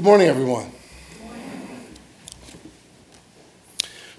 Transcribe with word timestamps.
Good 0.00 0.06
morning, 0.06 0.28
everyone. 0.28 0.72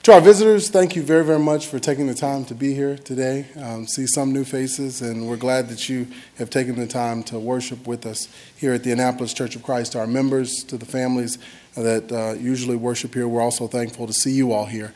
To 0.04 0.14
our 0.14 0.22
visitors, 0.22 0.70
thank 0.70 0.96
you 0.96 1.02
very, 1.02 1.26
very 1.26 1.40
much 1.40 1.66
for 1.66 1.80
taking 1.80 2.06
the 2.06 2.14
time 2.14 2.46
to 2.46 2.54
be 2.54 2.76
here 2.76 3.00
today. 3.00 3.48
Um, 3.60 3.88
see 3.88 4.05
some 4.05 4.31
new 4.31 4.44
faces, 4.44 5.02
and 5.02 5.28
we're 5.28 5.38
glad 5.38 5.70
that 5.70 5.89
you 5.89 6.05
have 6.38 6.52
taken 6.52 6.75
the 6.75 6.86
time 6.86 7.23
to 7.23 7.39
worship 7.39 7.88
with 7.88 8.05
us 8.05 8.28
here 8.55 8.73
at 8.73 8.83
the 8.83 8.91
Annapolis 8.91 9.33
Church 9.33 9.55
of 9.55 9.63
Christ. 9.63 9.94
To 9.94 9.99
our 10.02 10.05
members, 10.05 10.63
to 10.65 10.78
the 10.78 10.86
families 10.86 11.39
that 11.73 12.11
uh, 12.11 12.39
usually 12.39 12.75
worship 12.75 13.16
here, 13.16 13.27
we're 13.27 13.41
also 13.41 13.66
thankful 13.66 14.05
to 14.05 14.13
see 14.13 14.34
you 14.34 14.52
all 14.52 14.68
here. 14.68 14.93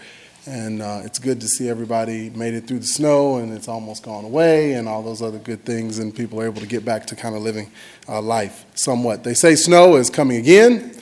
And 0.47 0.81
uh, 0.83 1.01
it's 1.03 1.17
good 1.17 1.41
to 1.41 1.47
see 1.47 1.69
everybody 1.69 2.29
made 2.29 2.53
it 2.53 2.67
through 2.67 2.79
the 2.79 2.85
snow 2.85 3.37
and 3.37 3.51
it's 3.51 3.67
almost 3.67 4.03
gone 4.03 4.25
away 4.25 4.73
and 4.73 4.87
all 4.87 5.01
those 5.01 5.23
other 5.23 5.39
good 5.39 5.65
things, 5.65 5.97
and 5.97 6.15
people 6.15 6.39
are 6.39 6.45
able 6.45 6.61
to 6.61 6.67
get 6.67 6.85
back 6.85 7.07
to 7.07 7.15
kind 7.15 7.35
of 7.35 7.41
living 7.41 7.71
uh, 8.07 8.21
life 8.21 8.65
somewhat. 8.75 9.23
They 9.23 9.33
say 9.33 9.55
snow 9.55 9.95
is 9.95 10.11
coming 10.11 10.37
again. 10.37 10.95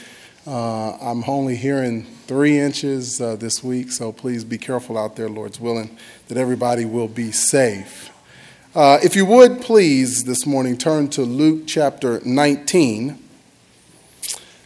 Uh, 0.47 0.93
I'm 0.97 1.23
only 1.27 1.57
hearing 1.57 2.03
three 2.25 2.57
inches 2.57 3.19
uh, 3.19 3.35
this 3.35 3.61
week, 3.61 3.91
so 3.91 4.13
please 4.13 4.45
be 4.45 4.57
careful 4.57 4.97
out 4.97 5.17
there, 5.17 5.27
Lord's 5.27 5.59
willing, 5.59 5.97
that 6.29 6.37
everybody 6.37 6.85
will 6.85 7.09
be 7.09 7.31
safe. 7.31 8.11
Uh, 8.73 8.97
if 9.03 9.15
you 9.15 9.25
would 9.25 9.61
please 9.61 10.23
this 10.23 10.45
morning 10.45 10.77
turn 10.77 11.09
to 11.09 11.21
Luke 11.21 11.63
chapter 11.67 12.21
19. 12.25 13.22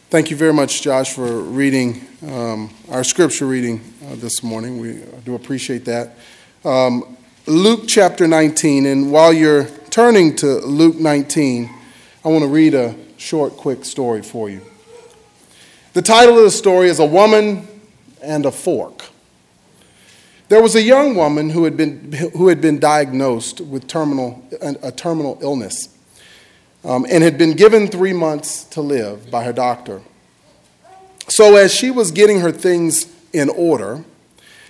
Thank 0.10 0.32
you 0.32 0.38
very 0.38 0.54
much, 0.54 0.84
Josh, 0.84 1.14
for 1.14 1.42
reading 1.42 2.08
um, 2.26 2.74
our 2.90 3.04
scripture 3.04 3.46
reading 3.46 3.82
uh, 4.06 4.16
this 4.16 4.42
morning. 4.42 4.80
We 4.80 5.04
do 5.26 5.36
appreciate 5.36 5.84
that. 5.84 6.16
Um, 6.64 7.18
Luke 7.46 7.90
chapter 7.90 8.26
19, 8.26 8.86
and 8.86 9.12
while 9.12 9.34
you're 9.34 9.66
turning 9.90 10.34
to 10.38 10.60
Luke 10.60 10.96
19, 10.96 11.70
I 12.24 12.28
want 12.30 12.42
to 12.42 12.48
read 12.48 12.74
a 12.74 12.96
short, 13.18 13.58
quick 13.58 13.84
story 13.84 14.22
for 14.22 14.50
you. 14.50 14.62
The 15.92 16.02
title 16.02 16.38
of 16.38 16.44
the 16.46 16.52
story 16.52 16.88
is 16.88 17.00
A 17.00 17.06
Woman 17.06 17.68
and 18.22 18.46
a 18.46 18.52
Fork. 18.52 19.04
There 20.48 20.62
was 20.62 20.78
a 20.78 20.82
young 20.82 21.16
woman 21.16 21.50
who 21.50 21.66
had 21.66 21.76
been, 21.76 22.14
who 22.14 22.48
had 22.48 22.62
been 22.62 22.80
diagnosed 22.80 23.60
with 23.60 23.88
terminal, 23.88 24.42
a 24.62 24.90
terminal 24.94 25.38
illness 25.42 25.97
um, 26.84 27.06
and 27.10 27.24
had 27.24 27.38
been 27.38 27.54
given 27.54 27.88
three 27.88 28.14
months 28.14 28.64
to 28.66 28.82
live 28.82 29.30
by 29.32 29.44
her 29.44 29.54
doctor. 29.54 30.02
So, 31.30 31.56
as 31.58 31.74
she 31.74 31.92
was 31.92 32.12
getting 32.12 32.40
her 32.40 32.52
things 32.52 33.08
in 33.34 33.50
order, 33.50 34.04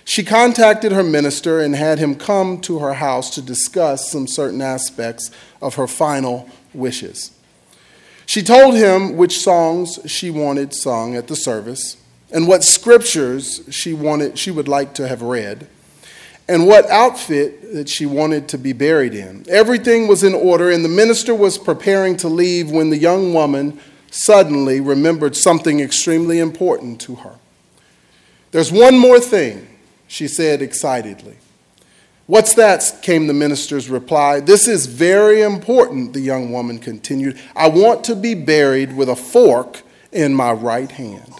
she 0.04 0.24
contacted 0.24 0.90
her 0.90 1.02
minister 1.02 1.60
and 1.60 1.74
had 1.76 1.98
him 1.98 2.14
come 2.14 2.60
to 2.62 2.78
her 2.78 2.94
house 2.94 3.34
to 3.34 3.42
discuss 3.42 4.10
some 4.10 4.26
certain 4.26 4.62
aspects 4.62 5.30
of 5.60 5.74
her 5.74 5.86
final 5.86 6.48
wishes. 6.72 7.30
She 8.26 8.42
told 8.42 8.74
him 8.74 9.16
which 9.16 9.38
songs 9.38 9.98
she 10.06 10.30
wanted 10.30 10.74
sung 10.74 11.14
at 11.14 11.28
the 11.28 11.36
service 11.36 11.96
and 12.30 12.48
what 12.48 12.64
scriptures 12.64 13.62
she 13.70 13.92
wanted 13.92 14.38
she 14.38 14.50
would 14.50 14.68
like 14.68 14.94
to 14.94 15.08
have 15.08 15.22
read 15.22 15.66
and 16.48 16.66
what 16.66 16.88
outfit 16.88 17.74
that 17.74 17.88
she 17.88 18.06
wanted 18.06 18.48
to 18.48 18.58
be 18.58 18.72
buried 18.72 19.14
in. 19.14 19.44
Everything 19.48 20.08
was 20.08 20.22
in 20.22 20.34
order, 20.34 20.70
and 20.70 20.84
the 20.84 20.88
minister 20.88 21.34
was 21.34 21.58
preparing 21.58 22.16
to 22.16 22.28
leave 22.28 22.70
when 22.70 22.90
the 22.90 22.96
young 22.96 23.34
woman 23.34 23.78
suddenly 24.10 24.80
remembered 24.80 25.36
something 25.36 25.80
extremely 25.80 26.38
important 26.38 27.00
to 27.02 27.16
her. 27.16 27.34
There's 28.50 28.72
one 28.72 28.98
more 28.98 29.20
thing, 29.20 29.68
she 30.06 30.26
said 30.26 30.62
excitedly. 30.62 31.36
What's 32.26 32.54
that? 32.54 32.98
came 33.02 33.26
the 33.26 33.34
minister's 33.34 33.88
reply. 33.88 34.40
This 34.40 34.68
is 34.68 34.86
very 34.86 35.42
important, 35.42 36.12
the 36.12 36.20
young 36.20 36.52
woman 36.52 36.78
continued. 36.78 37.38
I 37.54 37.68
want 37.68 38.04
to 38.04 38.16
be 38.16 38.34
buried 38.34 38.96
with 38.96 39.08
a 39.08 39.16
fork 39.16 39.82
in 40.12 40.34
my 40.34 40.52
right 40.52 40.90
hand. 40.90 41.32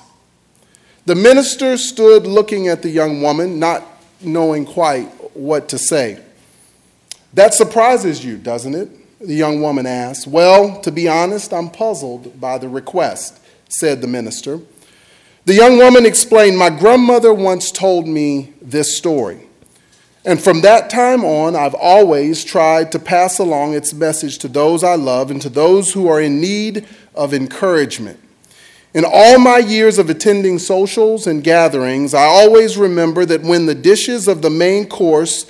The 1.06 1.14
minister 1.14 1.78
stood 1.78 2.26
looking 2.26 2.68
at 2.68 2.82
the 2.82 2.90
young 2.90 3.22
woman, 3.22 3.58
not 3.58 3.97
knowing 4.20 4.64
quite 4.64 5.06
what 5.34 5.68
to 5.70 5.78
say. 5.78 6.22
That 7.34 7.54
surprises 7.54 8.24
you, 8.24 8.36
doesn't 8.36 8.74
it? 8.74 8.88
The 9.20 9.34
young 9.34 9.60
woman 9.60 9.86
asked. 9.86 10.26
Well, 10.26 10.80
to 10.82 10.92
be 10.92 11.08
honest, 11.08 11.52
I'm 11.52 11.70
puzzled 11.70 12.40
by 12.40 12.58
the 12.58 12.68
request, 12.68 13.40
said 13.68 14.00
the 14.00 14.06
minister. 14.06 14.60
The 15.44 15.54
young 15.54 15.78
woman 15.78 16.06
explained, 16.06 16.56
My 16.56 16.70
grandmother 16.70 17.32
once 17.32 17.70
told 17.70 18.06
me 18.06 18.52
this 18.60 18.96
story. 18.96 19.40
And 20.24 20.42
from 20.42 20.60
that 20.60 20.90
time 20.90 21.24
on, 21.24 21.56
I've 21.56 21.74
always 21.74 22.44
tried 22.44 22.92
to 22.92 22.98
pass 22.98 23.38
along 23.38 23.74
its 23.74 23.94
message 23.94 24.38
to 24.38 24.48
those 24.48 24.84
I 24.84 24.94
love 24.94 25.30
and 25.30 25.40
to 25.42 25.48
those 25.48 25.92
who 25.92 26.06
are 26.08 26.20
in 26.20 26.40
need 26.40 26.86
of 27.14 27.32
encouragement. 27.32 28.20
In 28.98 29.04
all 29.04 29.38
my 29.38 29.58
years 29.58 29.96
of 30.00 30.10
attending 30.10 30.58
socials 30.58 31.28
and 31.28 31.44
gatherings, 31.44 32.14
I 32.14 32.24
always 32.24 32.76
remember 32.76 33.24
that 33.26 33.42
when 33.42 33.66
the 33.66 33.74
dishes 33.76 34.26
of 34.26 34.42
the 34.42 34.50
main 34.50 34.88
course 34.88 35.48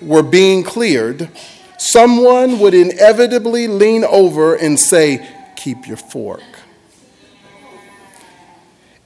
were 0.00 0.22
being 0.22 0.62
cleared, 0.62 1.28
someone 1.76 2.58
would 2.60 2.72
inevitably 2.72 3.68
lean 3.68 4.04
over 4.04 4.54
and 4.54 4.80
say, 4.80 5.28
Keep 5.54 5.86
your 5.86 5.98
fork. 5.98 6.40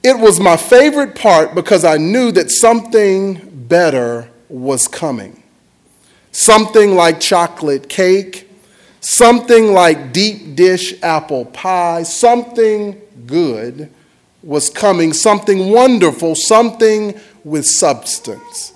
It 0.01 0.17
was 0.17 0.39
my 0.39 0.55
favorite 0.55 1.15
part 1.15 1.53
because 1.53 1.83
I 1.83 1.97
knew 1.97 2.31
that 2.31 2.51
something 2.51 3.65
better 3.67 4.29
was 4.47 4.87
coming. 4.87 5.43
Something 6.31 6.95
like 6.95 7.19
chocolate 7.19 7.89
cake, 7.89 8.49
something 9.01 9.73
like 9.73 10.13
deep 10.13 10.55
dish 10.55 10.93
apple 11.03 11.43
pie, 11.43 12.03
something 12.03 13.01
good 13.25 13.91
was 14.41 14.69
coming, 14.69 15.13
something 15.13 15.71
wonderful, 15.71 16.35
something 16.35 17.19
with 17.43 17.65
substance. 17.65 18.73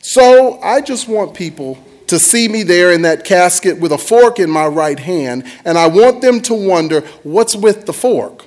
So 0.00 0.60
I 0.60 0.80
just 0.80 1.08
want 1.08 1.34
people 1.34 1.78
to 2.06 2.18
see 2.18 2.48
me 2.48 2.62
there 2.62 2.92
in 2.92 3.02
that 3.02 3.24
casket 3.24 3.80
with 3.80 3.92
a 3.92 3.98
fork 3.98 4.38
in 4.38 4.50
my 4.50 4.66
right 4.66 4.98
hand, 4.98 5.44
and 5.64 5.76
I 5.76 5.88
want 5.88 6.22
them 6.22 6.40
to 6.42 6.54
wonder 6.54 7.00
what's 7.22 7.56
with 7.56 7.86
the 7.86 7.92
fork. 7.92 8.44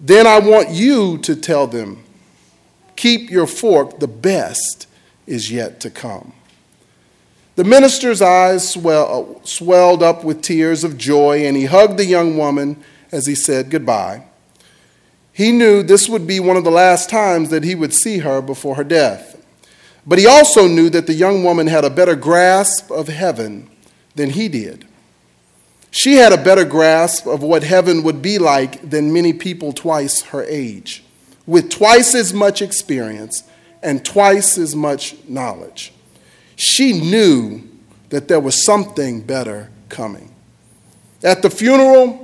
Then 0.00 0.26
I 0.26 0.40
want 0.40 0.70
you 0.70 1.18
to 1.18 1.36
tell 1.36 1.66
them, 1.66 2.02
keep 2.96 3.30
your 3.30 3.46
fork, 3.46 4.00
the 4.00 4.08
best 4.08 4.86
is 5.26 5.50
yet 5.50 5.80
to 5.80 5.90
come. 5.90 6.32
The 7.56 7.64
minister's 7.64 8.20
eyes 8.20 8.68
swell, 8.72 9.38
uh, 9.40 9.46
swelled 9.46 10.02
up 10.02 10.24
with 10.24 10.42
tears 10.42 10.82
of 10.82 10.98
joy, 10.98 11.46
and 11.46 11.56
he 11.56 11.66
hugged 11.66 11.96
the 11.96 12.04
young 12.04 12.36
woman 12.36 12.82
as 13.14 13.26
he 13.26 13.34
said 13.34 13.70
goodbye. 13.70 14.24
He 15.32 15.52
knew 15.52 15.82
this 15.82 16.08
would 16.08 16.26
be 16.26 16.40
one 16.40 16.56
of 16.56 16.64
the 16.64 16.70
last 16.70 17.08
times 17.08 17.50
that 17.50 17.64
he 17.64 17.74
would 17.74 17.94
see 17.94 18.18
her 18.18 18.42
before 18.42 18.74
her 18.74 18.84
death. 18.84 19.40
But 20.06 20.18
he 20.18 20.26
also 20.26 20.66
knew 20.66 20.90
that 20.90 21.06
the 21.06 21.14
young 21.14 21.44
woman 21.44 21.66
had 21.68 21.84
a 21.84 21.90
better 21.90 22.14
grasp 22.16 22.90
of 22.90 23.08
heaven 23.08 23.70
than 24.16 24.30
he 24.30 24.48
did. 24.48 24.86
She 25.90 26.14
had 26.14 26.32
a 26.32 26.42
better 26.42 26.64
grasp 26.64 27.26
of 27.26 27.42
what 27.42 27.62
heaven 27.62 28.02
would 28.02 28.20
be 28.20 28.38
like 28.38 28.90
than 28.90 29.12
many 29.12 29.32
people 29.32 29.72
twice 29.72 30.22
her 30.22 30.42
age, 30.44 31.04
with 31.46 31.70
twice 31.70 32.14
as 32.14 32.34
much 32.34 32.60
experience 32.60 33.44
and 33.82 34.04
twice 34.04 34.58
as 34.58 34.74
much 34.74 35.16
knowledge. 35.28 35.92
She 36.56 36.92
knew 36.92 37.62
that 38.08 38.28
there 38.28 38.40
was 38.40 38.64
something 38.64 39.20
better 39.20 39.70
coming. 39.88 40.34
At 41.22 41.42
the 41.42 41.50
funeral, 41.50 42.23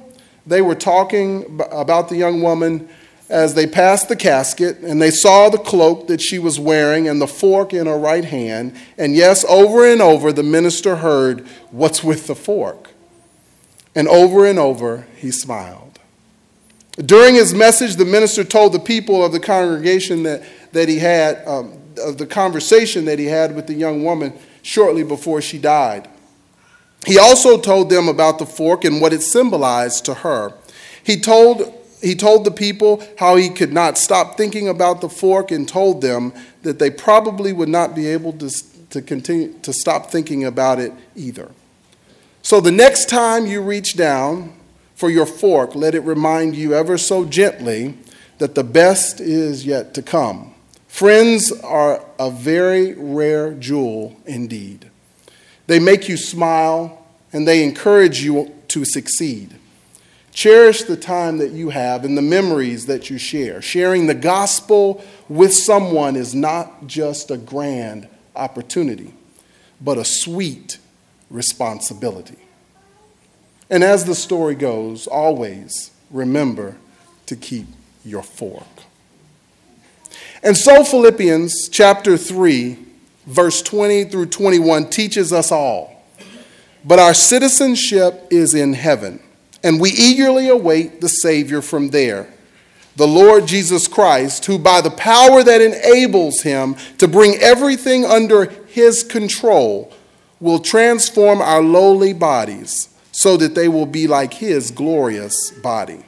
they 0.51 0.61
were 0.61 0.75
talking 0.75 1.61
about 1.71 2.09
the 2.09 2.17
young 2.17 2.43
woman 2.43 2.89
as 3.29 3.55
they 3.55 3.69
passed 3.69 4.09
the 4.09 4.17
casket 4.17 4.79
and 4.79 5.01
they 5.01 5.13
saw 5.13 5.49
the 5.49 5.59
cloak 5.59 6.09
that 6.09 6.21
she 6.21 6.41
was 6.41 6.59
wearing 6.59 7.07
and 7.07 7.23
the 7.23 7.29
fork 7.29 7.73
in 7.73 7.87
her 7.87 7.97
right 7.97 8.25
hand. 8.25 8.77
And 8.99 9.15
yes, 9.15 9.45
over 9.49 9.87
and 9.87 10.03
over, 10.03 10.33
the 10.33 10.43
minister 10.43 10.97
heard, 10.97 11.47
What's 11.71 12.03
with 12.03 12.27
the 12.27 12.35
fork? 12.35 12.91
And 13.95 14.09
over 14.09 14.45
and 14.45 14.59
over, 14.59 15.07
he 15.17 15.31
smiled. 15.31 16.01
During 16.97 17.37
his 17.37 17.55
message, 17.55 17.95
the 17.95 18.05
minister 18.05 18.43
told 18.43 18.73
the 18.73 18.81
people 18.81 19.25
of 19.25 19.31
the 19.31 19.41
congregation 19.41 20.25
that, 20.25 20.43
that 20.73 20.89
he 20.89 20.99
had, 20.99 21.47
um, 21.47 21.79
of 21.99 22.19
the 22.19 22.27
conversation 22.27 23.05
that 23.05 23.21
he 23.21 23.27
had 23.27 23.55
with 23.55 23.69
the 23.69 23.75
young 23.75 24.03
woman 24.03 24.33
shortly 24.63 25.05
before 25.05 25.41
she 25.41 25.59
died. 25.59 26.09
He 27.07 27.19
also 27.19 27.59
told 27.59 27.91
them 27.91 28.09
about 28.09 28.39
the 28.39 28.47
fork 28.47 28.85
and 28.85 29.01
what 29.01 29.13
it 29.13 29.23
symbolized 29.23 30.05
to 30.05 30.15
her. 30.15 30.53
He 31.03 31.19
told, 31.19 31.73
he 32.03 32.15
told 32.15 32.45
the 32.45 32.51
people 32.51 33.03
how 33.19 33.37
he 33.37 33.49
could 33.49 33.73
not 33.73 33.97
stop 33.97 34.37
thinking 34.37 34.69
about 34.69 35.01
the 35.01 35.09
fork 35.09 35.51
and 35.51 35.67
told 35.67 36.03
them 36.03 36.33
that 36.63 36.79
they 36.79 36.91
probably 36.91 37.53
would 37.53 37.69
not 37.69 37.95
be 37.95 38.07
able 38.07 38.35
to, 38.35 38.51
to 38.91 39.01
continue 39.01 39.55
to 39.63 39.73
stop 39.73 40.11
thinking 40.11 40.45
about 40.45 40.79
it 40.79 40.93
either. 41.17 41.51
So 42.43 42.61
the 42.61 42.73
next 42.73 43.09
time 43.09 43.47
you 43.47 43.63
reach 43.63 43.97
down 43.97 44.55
for 44.95 45.11
your 45.11 45.27
fork, 45.27 45.75
let 45.75 45.95
it 45.95 46.01
remind 46.01 46.55
you 46.55 46.75
ever 46.75 46.99
so 46.99 47.25
gently 47.25 47.95
that 48.39 48.55
the 48.55 48.65
best 48.65 49.21
is 49.21 49.65
yet 49.65 49.95
to 49.95 50.03
come. 50.03 50.55
Friends 50.89 51.53
are 51.63 52.05
a 52.19 52.31
very 52.31 52.95
rare 52.95 53.53
jewel 53.55 54.17
indeed. 54.27 54.90
They 55.71 55.79
make 55.79 56.09
you 56.09 56.17
smile 56.17 57.01
and 57.33 57.47
they 57.47 57.63
encourage 57.63 58.25
you 58.25 58.53
to 58.67 58.85
succeed. 58.85 59.55
Cherish 60.33 60.83
the 60.83 60.97
time 60.97 61.39
that 61.39 61.53
you 61.53 61.69
have 61.69 62.05
and 62.05 62.19
the 62.19 62.23
memories 62.23 62.87
that 62.87 63.09
you 63.09 63.19
share. 63.19 63.63
Sharing 63.63 64.09
the 64.09 64.15
gospel 64.15 65.05
with 65.29 65.55
someone 65.55 66.17
is 66.17 66.35
not 66.35 66.89
just 66.89 67.31
a 67.31 67.37
grand 67.37 68.09
opportunity, 68.35 69.15
but 69.81 69.97
a 69.97 70.05
sweet 70.05 70.79
responsibility. 71.31 72.39
And 73.71 73.85
as 73.85 74.07
the 74.07 74.17
story 74.17 74.57
goes, 74.57 75.07
always 75.07 75.93
remember 76.11 76.79
to 77.27 77.37
keep 77.37 77.69
your 78.05 78.25
fork. 78.25 78.67
And 80.43 80.57
so, 80.57 80.83
Philippians 80.83 81.69
chapter 81.69 82.17
3, 82.17 82.90
verse 83.27 83.63
20 83.63 84.05
through 84.05 84.27
21 84.27 84.91
teaches 84.91 85.33
us 85.33 85.53
all. 85.53 86.05
But 86.85 86.99
our 86.99 87.15
citizenship 87.15 88.27
is 88.31 88.55
in 88.55 88.73
heaven, 88.73 89.21
and 89.63 89.81
we 89.81 89.91
eagerly 89.91 90.49
await 90.49 91.01
the 91.01 91.09
Savior 91.09 91.61
from 91.61 91.91
there, 91.91 92.33
the 92.97 93.07
Lord 93.07 93.47
Jesus 93.47 93.87
Christ, 93.87 94.47
who 94.47 94.59
by 94.59 94.81
the 94.81 94.91
power 94.91 95.43
that 95.43 95.61
enables 95.61 96.41
him 96.41 96.77
to 96.99 97.07
bring 97.07 97.37
everything 97.37 98.05
under 98.05 98.47
his 98.47 99.03
control 99.03 99.93
will 100.41 100.59
transform 100.59 101.43
our 101.43 101.63
lowly 101.63 102.15
bodies 102.15 102.89
so 103.13 103.37
that 103.37 103.55
they 103.55 103.69
will 103.69 103.87
be 103.87 104.07
like 104.07 104.33
his 104.33 104.71
glorious 104.71 105.51
body. 105.51 106.03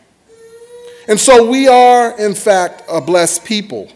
And 1.08 1.20
so 1.20 1.46
we 1.50 1.68
are, 1.68 2.18
in 2.18 2.34
fact, 2.34 2.82
a 2.88 3.00
blessed 3.00 3.44
people 3.44 3.90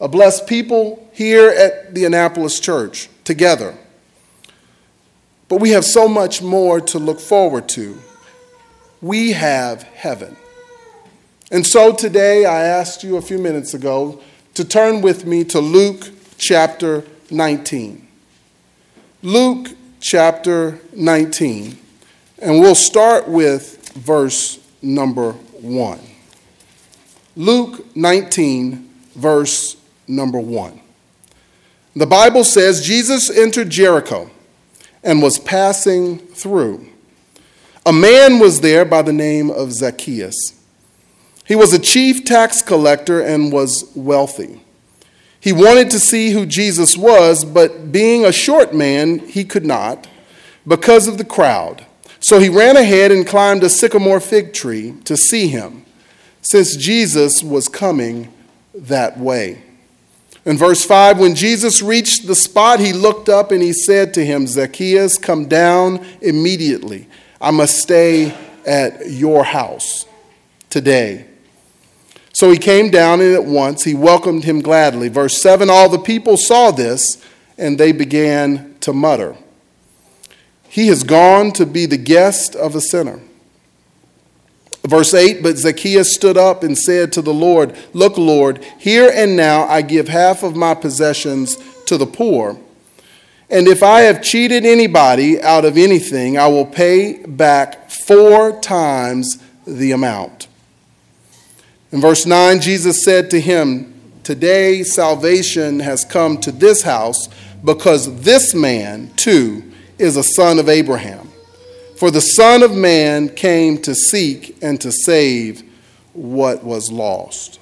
a 0.00 0.08
blessed 0.08 0.46
people 0.46 1.08
here 1.12 1.48
at 1.48 1.94
the 1.94 2.04
Annapolis 2.04 2.58
Church 2.58 3.08
together. 3.24 3.76
But 5.48 5.60
we 5.60 5.70
have 5.70 5.84
so 5.84 6.08
much 6.08 6.42
more 6.42 6.80
to 6.80 6.98
look 6.98 7.20
forward 7.20 7.68
to. 7.70 7.98
We 9.02 9.32
have 9.32 9.82
heaven. 9.82 10.36
And 11.50 11.66
so 11.66 11.92
today, 11.92 12.44
I 12.44 12.62
asked 12.62 13.02
you 13.02 13.16
a 13.16 13.22
few 13.22 13.38
minutes 13.38 13.74
ago 13.74 14.20
to 14.54 14.64
turn 14.64 15.00
with 15.00 15.26
me 15.26 15.44
to 15.44 15.60
Luke 15.60 16.08
chapter 16.38 17.04
19. 17.30 18.06
Luke 19.22 19.70
chapter 20.00 20.80
19. 20.94 21.76
And 22.38 22.60
we'll 22.60 22.74
start 22.74 23.28
with 23.28 23.92
verse 23.94 24.60
number 24.80 25.32
1. 25.32 26.00
Luke 27.36 27.96
19, 27.96 28.88
verse 29.14 29.76
number 30.10 30.38
one. 30.38 30.80
The 31.94 32.06
Bible 32.06 32.44
says 32.44 32.86
Jesus 32.86 33.30
entered 33.30 33.70
Jericho 33.70 34.30
and 35.02 35.22
was 35.22 35.38
passing 35.38 36.18
through. 36.18 36.86
A 37.86 37.92
man 37.92 38.38
was 38.38 38.60
there 38.60 38.84
by 38.84 39.02
the 39.02 39.12
name 39.12 39.50
of 39.50 39.72
Zacchaeus. 39.72 40.54
He 41.46 41.54
was 41.56 41.72
a 41.72 41.78
chief 41.78 42.24
tax 42.24 42.62
collector 42.62 43.20
and 43.20 43.52
was 43.52 43.90
wealthy. 43.96 44.60
He 45.40 45.52
wanted 45.52 45.90
to 45.90 45.98
see 45.98 46.30
who 46.30 46.44
Jesus 46.44 46.96
was, 46.96 47.44
but 47.44 47.90
being 47.90 48.24
a 48.24 48.32
short 48.32 48.74
man, 48.74 49.20
he 49.20 49.44
could 49.44 49.64
not 49.64 50.06
because 50.66 51.08
of 51.08 51.18
the 51.18 51.24
crowd. 51.24 51.86
So 52.20 52.38
he 52.38 52.50
ran 52.50 52.76
ahead 52.76 53.10
and 53.10 53.26
climbed 53.26 53.64
a 53.64 53.70
sycamore 53.70 54.20
fig 54.20 54.52
tree 54.52 54.94
to 55.04 55.16
see 55.16 55.48
him, 55.48 55.86
since 56.42 56.76
Jesus 56.76 57.42
was 57.42 57.66
coming 57.66 58.32
that 58.74 59.18
way. 59.18 59.62
In 60.46 60.56
verse 60.56 60.84
5, 60.84 61.18
when 61.18 61.34
Jesus 61.34 61.82
reached 61.82 62.26
the 62.26 62.34
spot, 62.34 62.80
he 62.80 62.92
looked 62.92 63.28
up 63.28 63.52
and 63.52 63.62
he 63.62 63.72
said 63.72 64.14
to 64.14 64.24
him, 64.24 64.46
Zacchaeus, 64.46 65.18
come 65.18 65.46
down 65.46 66.04
immediately. 66.22 67.08
I 67.40 67.50
must 67.50 67.78
stay 67.78 68.34
at 68.66 69.10
your 69.10 69.44
house 69.44 70.06
today. 70.70 71.26
So 72.32 72.50
he 72.50 72.56
came 72.56 72.90
down 72.90 73.20
and 73.20 73.34
at 73.34 73.44
once 73.44 73.84
he 73.84 73.94
welcomed 73.94 74.44
him 74.44 74.60
gladly. 74.60 75.08
Verse 75.08 75.40
7 75.42 75.68
All 75.68 75.88
the 75.88 75.98
people 75.98 76.36
saw 76.36 76.70
this 76.70 77.22
and 77.58 77.78
they 77.78 77.92
began 77.92 78.76
to 78.80 78.94
mutter, 78.94 79.36
He 80.68 80.86
has 80.86 81.02
gone 81.02 81.52
to 81.52 81.66
be 81.66 81.84
the 81.84 81.98
guest 81.98 82.56
of 82.56 82.74
a 82.74 82.80
sinner. 82.80 83.20
Verse 84.90 85.14
8 85.14 85.40
But 85.40 85.56
Zacchaeus 85.56 86.12
stood 86.14 86.36
up 86.36 86.64
and 86.64 86.76
said 86.76 87.12
to 87.12 87.22
the 87.22 87.32
Lord, 87.32 87.76
Look, 87.92 88.18
Lord, 88.18 88.64
here 88.76 89.08
and 89.14 89.36
now 89.36 89.64
I 89.68 89.82
give 89.82 90.08
half 90.08 90.42
of 90.42 90.56
my 90.56 90.74
possessions 90.74 91.56
to 91.86 91.96
the 91.96 92.06
poor. 92.06 92.58
And 93.48 93.68
if 93.68 93.84
I 93.84 94.00
have 94.00 94.22
cheated 94.22 94.66
anybody 94.66 95.40
out 95.40 95.64
of 95.64 95.78
anything, 95.78 96.36
I 96.36 96.48
will 96.48 96.66
pay 96.66 97.24
back 97.24 97.88
four 97.88 98.60
times 98.60 99.38
the 99.64 99.92
amount. 99.92 100.48
In 101.92 102.00
verse 102.00 102.26
9, 102.26 102.60
Jesus 102.60 103.04
said 103.04 103.30
to 103.30 103.40
him, 103.40 103.94
Today 104.24 104.82
salvation 104.82 105.80
has 105.80 106.04
come 106.04 106.38
to 106.38 106.50
this 106.50 106.82
house 106.82 107.28
because 107.64 108.22
this 108.22 108.54
man, 108.54 109.10
too, 109.14 109.62
is 109.98 110.16
a 110.16 110.24
son 110.24 110.58
of 110.58 110.68
Abraham. 110.68 111.29
For 112.00 112.10
the 112.10 112.22
Son 112.22 112.62
of 112.62 112.74
Man 112.74 113.28
came 113.28 113.76
to 113.82 113.94
seek 113.94 114.56
and 114.62 114.80
to 114.80 114.90
save 114.90 115.62
what 116.14 116.64
was 116.64 116.90
lost. 116.90 117.60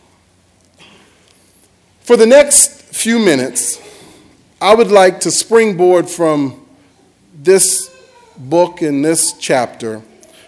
For 2.03 2.17
the 2.17 2.25
next 2.25 2.83
few 2.83 3.19
minutes, 3.19 3.83
I 4.61 4.77
would 4.77 4.93
like 4.93 5.19
to 5.23 5.33
springboard 5.33 6.09
from 6.09 6.65
this 7.35 7.93
book 8.37 8.81
and 8.81 9.05
this 9.05 9.33
chapter 9.33 10.03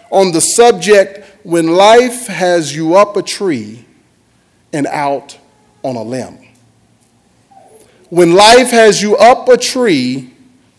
on 0.09 0.31
the 0.31 0.39
subject 0.39 1.25
when 1.43 1.67
life 1.67 2.27
has 2.27 2.73
you 2.73 2.95
up 2.95 3.17
a 3.17 3.21
tree 3.21 3.83
and 4.71 4.87
out 4.87 5.37
on 5.83 5.97
a 5.97 6.03
limb. 6.03 6.39
When 8.09 8.35
life 8.35 8.71
has 8.71 9.01
you 9.01 9.17
up 9.17 9.49
a 9.49 9.57
tree 9.57 10.31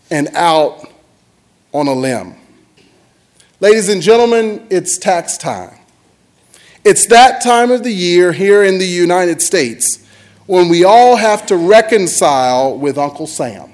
and 0.09 0.29
out 0.29 0.89
on 1.73 1.85
a 1.85 1.93
limb. 1.93 2.37
Ladies 3.63 3.87
and 3.87 4.01
gentlemen, 4.01 4.67
it's 4.69 4.97
tax 4.97 5.37
time. 5.37 5.77
It's 6.83 7.07
that 7.07 7.41
time 7.41 7.71
of 7.71 7.81
the 7.85 7.93
year 7.93 8.33
here 8.33 8.61
in 8.61 8.77
the 8.77 8.85
United 8.85 9.41
States 9.41 10.05
when 10.47 10.67
we 10.67 10.83
all 10.83 11.15
have 11.15 11.45
to 11.45 11.55
reconcile 11.55 12.77
with 12.77 12.97
Uncle 12.97 13.25
Sam. 13.25 13.71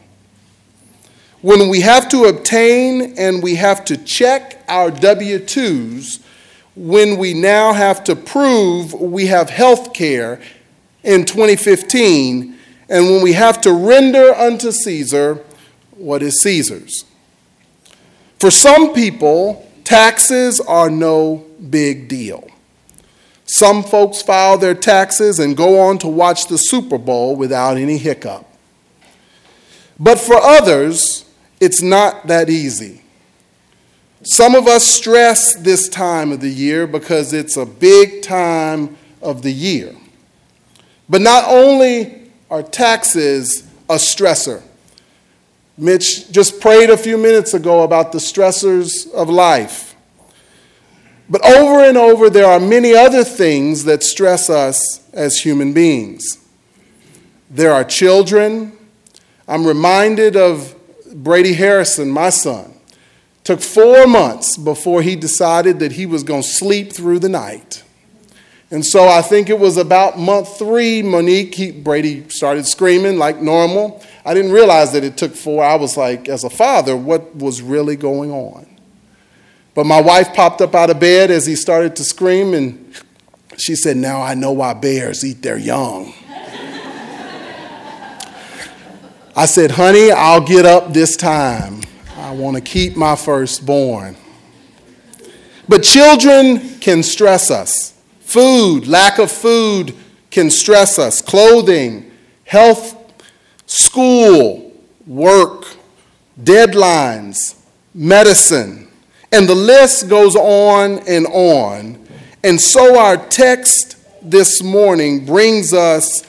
When 1.41 1.69
we 1.69 1.81
have 1.81 2.07
to 2.09 2.25
obtain 2.25 3.17
and 3.17 3.41
we 3.41 3.55
have 3.55 3.83
to 3.85 3.97
check 3.97 4.63
our 4.67 4.91
W 4.91 5.39
2s, 5.39 6.21
when 6.75 7.17
we 7.17 7.33
now 7.33 7.73
have 7.73 8.03
to 8.03 8.15
prove 8.15 8.93
we 8.93 9.25
have 9.25 9.49
health 9.49 9.95
care 9.95 10.39
in 11.01 11.25
2015, 11.25 12.55
and 12.89 13.05
when 13.07 13.23
we 13.23 13.33
have 13.33 13.59
to 13.61 13.73
render 13.73 14.35
unto 14.35 14.71
Caesar 14.71 15.43
what 15.97 16.21
is 16.21 16.43
Caesar's. 16.43 17.05
For 18.37 18.51
some 18.51 18.93
people, 18.93 19.65
Taxes 19.89 20.59
are 20.59 20.91
no 20.91 21.47
big 21.67 22.07
deal. 22.07 22.47
Some 23.45 23.81
folks 23.81 24.21
file 24.21 24.55
their 24.55 24.75
taxes 24.75 25.39
and 25.39 25.57
go 25.57 25.79
on 25.79 25.97
to 25.97 26.07
watch 26.07 26.45
the 26.45 26.57
Super 26.57 26.99
Bowl 26.99 27.35
without 27.35 27.75
any 27.75 27.97
hiccup. 27.97 28.45
But 29.99 30.19
for 30.19 30.35
others, 30.35 31.25
it's 31.59 31.81
not 31.81 32.27
that 32.27 32.51
easy. 32.51 33.01
Some 34.21 34.53
of 34.53 34.67
us 34.67 34.85
stress 34.85 35.55
this 35.55 35.89
time 35.89 36.31
of 36.31 36.41
the 36.41 36.51
year 36.51 36.85
because 36.85 37.33
it's 37.33 37.57
a 37.57 37.65
big 37.65 38.21
time 38.21 38.95
of 39.23 39.41
the 39.41 39.51
year. 39.51 39.95
But 41.09 41.21
not 41.21 41.45
only 41.47 42.29
are 42.51 42.61
taxes 42.61 43.67
a 43.89 43.95
stressor, 43.95 44.61
Mitch 45.79 46.29
just 46.29 46.59
prayed 46.59 46.89
a 46.89 46.97
few 46.97 47.17
minutes 47.17 47.53
ago 47.53 47.83
about 47.83 48.11
the 48.11 48.17
stressors 48.17 49.09
of 49.13 49.29
life. 49.29 49.95
But 51.29 51.45
over 51.45 51.85
and 51.85 51.97
over, 51.97 52.29
there 52.29 52.47
are 52.47 52.59
many 52.59 52.93
other 52.93 53.23
things 53.23 53.85
that 53.85 54.03
stress 54.03 54.49
us 54.49 55.01
as 55.13 55.37
human 55.37 55.71
beings. 55.71 56.37
There 57.49 57.71
are 57.71 57.85
children. 57.85 58.77
I'm 59.47 59.65
reminded 59.65 60.35
of 60.35 60.75
Brady 61.13 61.53
Harrison, 61.53 62.09
my 62.09 62.29
son. 62.29 62.73
Took 63.45 63.61
four 63.61 64.05
months 64.05 64.57
before 64.57 65.01
he 65.01 65.15
decided 65.15 65.79
that 65.79 65.93
he 65.93 66.05
was 66.05 66.23
going 66.23 66.41
to 66.41 66.47
sleep 66.47 66.91
through 66.91 67.19
the 67.19 67.29
night. 67.29 67.83
And 68.71 68.85
so 68.85 69.07
I 69.07 69.23
think 69.23 69.49
it 69.49 69.57
was 69.57 69.77
about 69.77 70.19
month 70.19 70.59
three, 70.59 71.01
Monique, 71.01 71.55
he, 71.55 71.71
Brady 71.71 72.29
started 72.29 72.67
screaming 72.67 73.17
like 73.17 73.41
normal. 73.41 74.03
I 74.23 74.35
didn't 74.35 74.51
realize 74.51 74.91
that 74.91 75.03
it 75.03 75.17
took 75.17 75.33
four. 75.33 75.63
I 75.63 75.75
was 75.75 75.97
like, 75.97 76.29
as 76.29 76.43
a 76.43 76.51
father, 76.51 76.95
what 76.95 77.35
was 77.35 77.63
really 77.63 77.95
going 77.95 78.31
on? 78.31 78.67
But 79.73 79.85
my 79.85 80.01
wife 80.01 80.33
popped 80.35 80.61
up 80.61 80.75
out 80.75 80.89
of 80.91 80.99
bed 80.99 81.31
as 81.31 81.47
he 81.47 81.55
started 81.55 81.95
to 81.95 82.03
scream, 82.03 82.53
and 82.53 82.93
she 83.57 83.75
said, 83.75 83.97
Now 83.97 84.21
I 84.21 84.35
know 84.35 84.51
why 84.51 84.73
bears 84.73 85.25
eat 85.25 85.41
their 85.41 85.57
young. 85.57 86.13
I 89.35 89.45
said, 89.45 89.71
Honey, 89.71 90.11
I'll 90.11 90.45
get 90.45 90.65
up 90.65 90.93
this 90.93 91.15
time. 91.15 91.81
I 92.17 92.31
want 92.31 92.57
to 92.57 92.61
keep 92.61 92.95
my 92.97 93.15
firstborn. 93.15 94.15
But 95.67 95.81
children 95.81 96.79
can 96.79 97.01
stress 97.01 97.49
us. 97.49 97.98
Food, 98.29 98.87
lack 98.87 99.17
of 99.17 99.31
food 99.31 99.95
can 100.29 100.51
stress 100.51 100.99
us. 100.99 101.19
Clothing, 101.19 102.11
health, 102.45 102.95
school, 103.65 104.71
work, 105.07 105.65
deadlines, 106.39 107.59
medicine, 107.95 108.87
and 109.31 109.49
the 109.49 109.55
list 109.55 110.09
goes 110.09 110.35
on 110.35 110.99
and 111.07 111.25
on. 111.25 112.07
And 112.43 112.61
so 112.61 112.99
our 112.99 113.17
text 113.17 113.97
this 114.21 114.61
morning 114.61 115.25
brings 115.25 115.73
us 115.73 116.21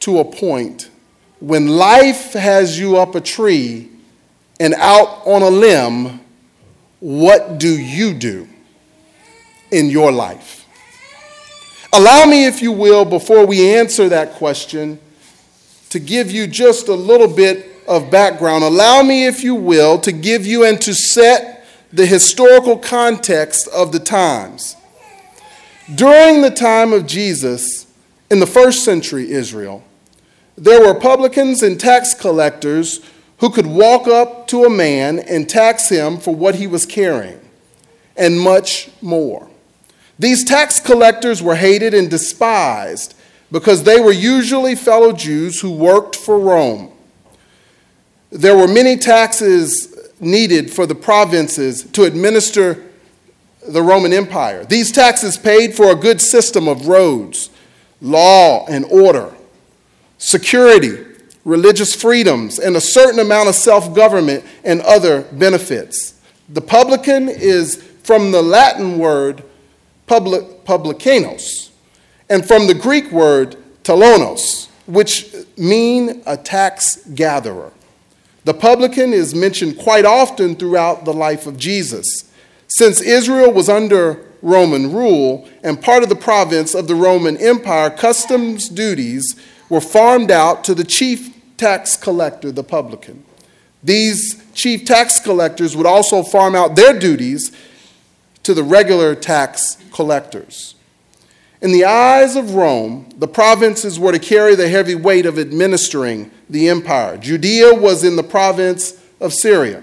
to 0.00 0.18
a 0.18 0.24
point 0.24 0.90
when 1.38 1.68
life 1.68 2.32
has 2.32 2.76
you 2.76 2.96
up 2.96 3.14
a 3.14 3.20
tree 3.20 3.88
and 4.58 4.74
out 4.74 5.24
on 5.24 5.42
a 5.42 5.48
limb, 5.48 6.18
what 6.98 7.58
do 7.58 7.68
you 7.68 8.14
do 8.14 8.48
in 9.70 9.90
your 9.90 10.10
life? 10.10 10.63
Allow 11.94 12.24
me, 12.24 12.44
if 12.44 12.60
you 12.60 12.72
will, 12.72 13.04
before 13.04 13.46
we 13.46 13.72
answer 13.72 14.08
that 14.08 14.32
question, 14.32 14.98
to 15.90 16.00
give 16.00 16.28
you 16.28 16.48
just 16.48 16.88
a 16.88 16.94
little 16.94 17.28
bit 17.28 17.70
of 17.86 18.10
background. 18.10 18.64
Allow 18.64 19.04
me, 19.04 19.26
if 19.26 19.44
you 19.44 19.54
will, 19.54 20.00
to 20.00 20.10
give 20.10 20.44
you 20.44 20.64
and 20.64 20.80
to 20.80 20.92
set 20.92 21.64
the 21.92 22.04
historical 22.04 22.76
context 22.76 23.68
of 23.68 23.92
the 23.92 24.00
times. 24.00 24.74
During 25.94 26.42
the 26.42 26.50
time 26.50 26.92
of 26.92 27.06
Jesus, 27.06 27.86
in 28.28 28.40
the 28.40 28.46
first 28.46 28.84
century 28.84 29.30
Israel, 29.30 29.84
there 30.58 30.84
were 30.84 30.98
publicans 30.98 31.62
and 31.62 31.78
tax 31.78 32.12
collectors 32.12 33.08
who 33.38 33.50
could 33.50 33.66
walk 33.66 34.08
up 34.08 34.48
to 34.48 34.64
a 34.64 34.70
man 34.70 35.20
and 35.20 35.48
tax 35.48 35.90
him 35.90 36.18
for 36.18 36.34
what 36.34 36.56
he 36.56 36.66
was 36.66 36.86
carrying, 36.86 37.40
and 38.16 38.40
much 38.40 38.90
more. 39.00 39.48
These 40.18 40.44
tax 40.44 40.80
collectors 40.80 41.42
were 41.42 41.56
hated 41.56 41.94
and 41.94 42.08
despised 42.08 43.14
because 43.50 43.82
they 43.84 44.00
were 44.00 44.12
usually 44.12 44.74
fellow 44.74 45.12
Jews 45.12 45.60
who 45.60 45.72
worked 45.72 46.16
for 46.16 46.38
Rome. 46.38 46.92
There 48.30 48.56
were 48.56 48.68
many 48.68 48.96
taxes 48.96 50.10
needed 50.20 50.72
for 50.72 50.86
the 50.86 50.94
provinces 50.94 51.84
to 51.92 52.04
administer 52.04 52.84
the 53.66 53.82
Roman 53.82 54.12
Empire. 54.12 54.64
These 54.64 54.92
taxes 54.92 55.36
paid 55.36 55.74
for 55.74 55.90
a 55.90 55.94
good 55.94 56.20
system 56.20 56.68
of 56.68 56.86
roads, 56.86 57.50
law 58.00 58.66
and 58.66 58.84
order, 58.86 59.32
security, 60.18 61.04
religious 61.44 61.94
freedoms, 61.94 62.58
and 62.58 62.76
a 62.76 62.80
certain 62.80 63.20
amount 63.20 63.48
of 63.48 63.54
self 63.54 63.94
government 63.94 64.44
and 64.64 64.80
other 64.82 65.22
benefits. 65.22 66.14
The 66.48 66.60
publican 66.60 67.28
is 67.28 67.76
from 68.02 68.32
the 68.32 68.42
Latin 68.42 68.98
word 68.98 69.42
public, 70.06 70.64
publicanos, 70.64 71.70
and 72.28 72.46
from 72.46 72.66
the 72.66 72.74
Greek 72.74 73.10
word 73.10 73.56
talonos, 73.82 74.68
which 74.86 75.34
mean 75.56 76.22
a 76.26 76.36
tax 76.36 76.96
gatherer. 77.14 77.72
The 78.44 78.54
publican 78.54 79.12
is 79.12 79.34
mentioned 79.34 79.78
quite 79.78 80.04
often 80.04 80.56
throughout 80.56 81.04
the 81.04 81.14
life 81.14 81.46
of 81.46 81.56
Jesus. 81.56 82.30
Since 82.68 83.00
Israel 83.00 83.52
was 83.52 83.68
under 83.68 84.24
Roman 84.42 84.92
rule 84.92 85.48
and 85.62 85.80
part 85.80 86.02
of 86.02 86.10
the 86.10 86.16
province 86.16 86.74
of 86.74 86.86
the 86.86 86.94
Roman 86.94 87.38
Empire, 87.38 87.88
customs 87.88 88.68
duties 88.68 89.36
were 89.70 89.80
farmed 89.80 90.30
out 90.30 90.62
to 90.64 90.74
the 90.74 90.84
chief 90.84 91.34
tax 91.56 91.96
collector, 91.96 92.52
the 92.52 92.62
publican. 92.62 93.24
These 93.82 94.42
chief 94.52 94.84
tax 94.84 95.20
collectors 95.20 95.76
would 95.76 95.86
also 95.86 96.22
farm 96.22 96.54
out 96.54 96.76
their 96.76 96.98
duties 96.98 97.50
to 98.44 98.54
the 98.54 98.62
regular 98.62 99.14
tax 99.14 99.76
collectors. 99.92 100.74
In 101.60 101.72
the 101.72 101.84
eyes 101.84 102.36
of 102.36 102.54
Rome, 102.54 103.08
the 103.16 103.26
provinces 103.26 103.98
were 103.98 104.12
to 104.12 104.18
carry 104.18 104.54
the 104.54 104.68
heavy 104.68 104.94
weight 104.94 105.26
of 105.26 105.38
administering 105.38 106.30
the 106.48 106.68
empire. 106.68 107.16
Judea 107.16 107.74
was 107.74 108.04
in 108.04 108.16
the 108.16 108.22
province 108.22 109.02
of 109.20 109.32
Syria. 109.32 109.82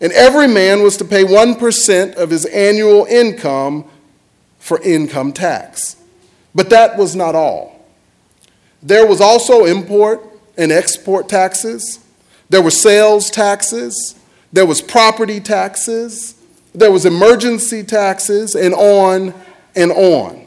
And 0.00 0.12
every 0.12 0.46
man 0.46 0.82
was 0.82 0.96
to 0.98 1.04
pay 1.04 1.24
1% 1.24 2.14
of 2.14 2.30
his 2.30 2.46
annual 2.46 3.04
income 3.06 3.84
for 4.58 4.80
income 4.82 5.32
tax. 5.32 5.96
But 6.54 6.70
that 6.70 6.96
was 6.96 7.16
not 7.16 7.34
all. 7.34 7.84
There 8.82 9.06
was 9.06 9.20
also 9.20 9.64
import 9.64 10.24
and 10.56 10.72
export 10.72 11.28
taxes, 11.28 11.98
there 12.48 12.62
were 12.62 12.70
sales 12.70 13.30
taxes, 13.30 14.14
there 14.52 14.66
was 14.66 14.80
property 14.80 15.40
taxes, 15.40 16.34
there 16.74 16.92
was 16.92 17.04
emergency 17.04 17.82
taxes, 17.82 18.54
and 18.54 18.74
on 18.74 19.34
and 19.74 19.90
on. 19.92 20.46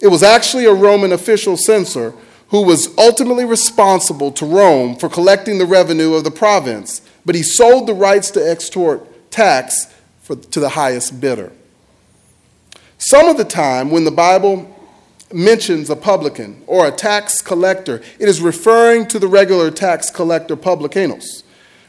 It 0.00 0.08
was 0.08 0.22
actually 0.22 0.64
a 0.66 0.74
Roman 0.74 1.12
official 1.12 1.56
censor 1.56 2.14
who 2.48 2.62
was 2.62 2.96
ultimately 2.96 3.44
responsible 3.44 4.32
to 4.32 4.46
Rome 4.46 4.96
for 4.96 5.08
collecting 5.08 5.58
the 5.58 5.66
revenue 5.66 6.14
of 6.14 6.24
the 6.24 6.30
province, 6.30 7.02
but 7.26 7.34
he 7.34 7.42
sold 7.42 7.86
the 7.86 7.94
rights 7.94 8.30
to 8.32 8.50
extort 8.50 9.30
tax 9.30 9.92
for, 10.22 10.36
to 10.36 10.60
the 10.60 10.70
highest 10.70 11.20
bidder. 11.20 11.52
Some 12.96 13.28
of 13.28 13.36
the 13.36 13.44
time, 13.44 13.90
when 13.90 14.04
the 14.04 14.10
Bible 14.10 14.74
mentions 15.32 15.90
a 15.90 15.96
publican 15.96 16.62
or 16.66 16.86
a 16.86 16.90
tax 16.90 17.42
collector, 17.42 17.96
it 18.18 18.28
is 18.28 18.40
referring 18.40 19.06
to 19.08 19.18
the 19.18 19.28
regular 19.28 19.70
tax 19.70 20.10
collector 20.10 20.56
publicanos 20.56 21.42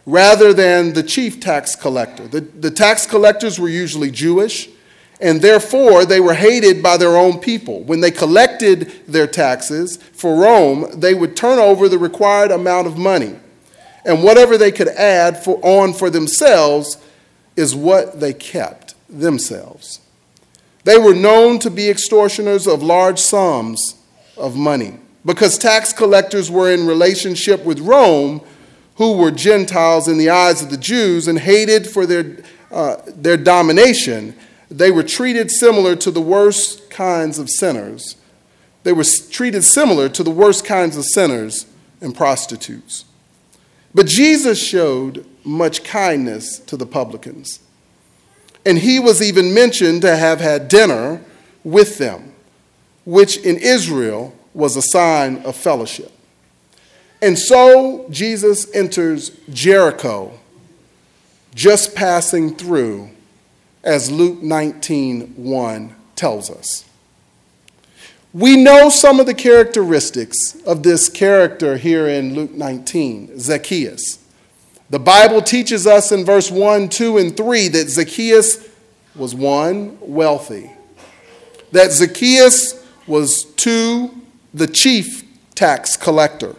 rather 0.10 0.54
than 0.54 0.94
the 0.94 1.04
chief 1.04 1.40
tax 1.40 1.76
collector. 1.76 2.28
The, 2.28 2.42
the 2.42 2.72
tax 2.72 3.06
collectors 3.06 3.60
were 3.60 3.70
usually 3.70 4.10
Jewish 4.10 4.70
and 5.22 5.42
therefore 5.42 6.06
they 6.06 6.20
were 6.20 6.34
hated 6.34 6.82
by 6.82 6.98
their 6.98 7.18
own 7.18 7.40
people. 7.40 7.84
When 7.84 8.00
they 8.00 8.10
collected 8.12 8.92
their 9.08 9.28
taxes 9.28 9.98
for 9.98 10.36
Rome, 10.36 10.88
they 11.00 11.14
would 11.14 11.36
turn 11.36 11.60
over 11.60 11.90
the 11.90 11.98
required 11.98 12.52
amount 12.52 12.88
of 12.88 12.98
money. 12.98 13.36
And 14.06 14.24
whatever 14.24 14.58
they 14.58 14.72
could 14.72 14.88
add 14.88 15.44
for, 15.44 15.60
on 15.62 15.94
for 15.94 16.10
themselves 16.10 16.98
is 17.56 17.76
what 17.76 18.20
they 18.20 18.34
kept 18.34 18.96
themselves. 19.10 20.00
They 20.86 20.98
were 20.98 21.14
known 21.14 21.60
to 21.60 21.70
be 21.70 21.90
extortioners 21.90 22.66
of 22.66 22.82
large 22.82 23.20
sums 23.20 23.96
of 24.38 24.56
money 24.56 24.98
because 25.26 25.58
tax 25.58 25.92
collectors 25.92 26.50
were 26.50 26.72
in 26.72 26.88
relationship 26.88 27.66
with 27.66 27.80
Rome, 27.82 28.42
who 29.00 29.18
were 29.18 29.32
Gentiles 29.32 30.08
in 30.08 30.20
the 30.20 30.30
eyes 30.30 30.62
of 30.62 30.70
the 30.70 30.78
Jews 30.78 31.28
and 31.28 31.40
hated 31.40 31.88
for 31.88 32.06
their, 32.06 32.38
uh, 32.72 32.98
their 33.08 33.38
domination 33.38 34.36
they 34.70 34.92
were 34.92 35.04
treated 35.04 35.50
similar 35.50 35.96
to 35.96 36.12
the 36.12 36.22
worst 36.22 36.90
kinds 36.90 37.40
of 37.40 37.50
sinners. 37.50 38.16
They 38.84 38.94
were 38.94 39.04
treated 39.04 39.64
similar 39.64 40.10
to 40.10 40.24
the 40.24 40.32
worst 40.32 40.64
kinds 40.64 40.96
of 40.96 41.06
sinners 41.06 41.66
and 42.02 42.16
prostitutes. 42.16 43.06
But 43.94 44.06
Jesus 44.06 44.64
showed 44.64 45.26
much 45.44 45.84
kindness 45.84 46.60
to 46.60 46.78
the 46.78 46.86
publicans. 46.86 47.60
And 48.66 48.78
he 48.78 49.00
was 49.00 49.22
even 49.22 49.54
mentioned 49.54 50.04
to 50.04 50.16
have 50.16 50.40
had 50.40 50.68
dinner 50.68 51.22
with 51.64 51.98
them, 51.98 52.34
which 53.06 53.38
in 53.38 53.58
Israel 53.58 54.36
was 54.54 54.76
a 54.76 54.82
sign 54.82 55.38
of 55.38 55.56
fellowship. 55.56 56.12
And 57.22 57.38
so 57.38 58.08
Jesus 58.10 58.74
enters 58.74 59.32
Jericho, 59.50 60.40
just 61.54 61.96
passing 61.96 62.56
through 62.56 63.10
as 63.84 64.12
Luke 64.12 64.42
19 64.42 65.34
1 65.36 65.96
tells 66.16 66.50
us. 66.50 66.86
We 68.32 68.56
know 68.56 68.90
some 68.90 69.20
of 69.20 69.26
the 69.26 69.34
characteristics 69.34 70.56
of 70.66 70.84
this 70.84 71.10
character 71.10 71.78
here 71.78 72.08
in 72.08 72.36
Luke 72.36 72.52
19, 72.52 73.40
Zacchaeus. 73.40 74.20
The 74.92 75.00
Bible 75.00 75.42
teaches 75.42 75.88
us 75.88 76.12
in 76.12 76.26
verse 76.26 76.52
1, 76.52 76.90
2, 76.90 77.18
and 77.18 77.36
3 77.36 77.68
that 77.70 77.90
Zacchaeus 77.90 78.70
was 79.16 79.36
one, 79.36 79.98
wealthy, 80.00 80.72
that 81.72 81.92
Zacchaeus 81.92 82.86
was 83.06 83.46
two, 83.56 84.12
the 84.54 84.68
chief 84.68 85.24
tax 85.56 85.98
collector, 85.98 86.56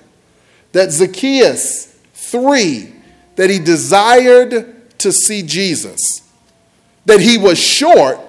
that 0.72 0.90
Zacchaeus, 0.90 1.98
three, 2.14 2.92
that 3.36 3.50
he 3.50 3.58
desired 3.58 4.98
to 4.98 5.12
see 5.12 5.42
Jesus 5.42 6.20
that 7.10 7.20
he 7.20 7.38
was 7.38 7.58
short 7.58 8.20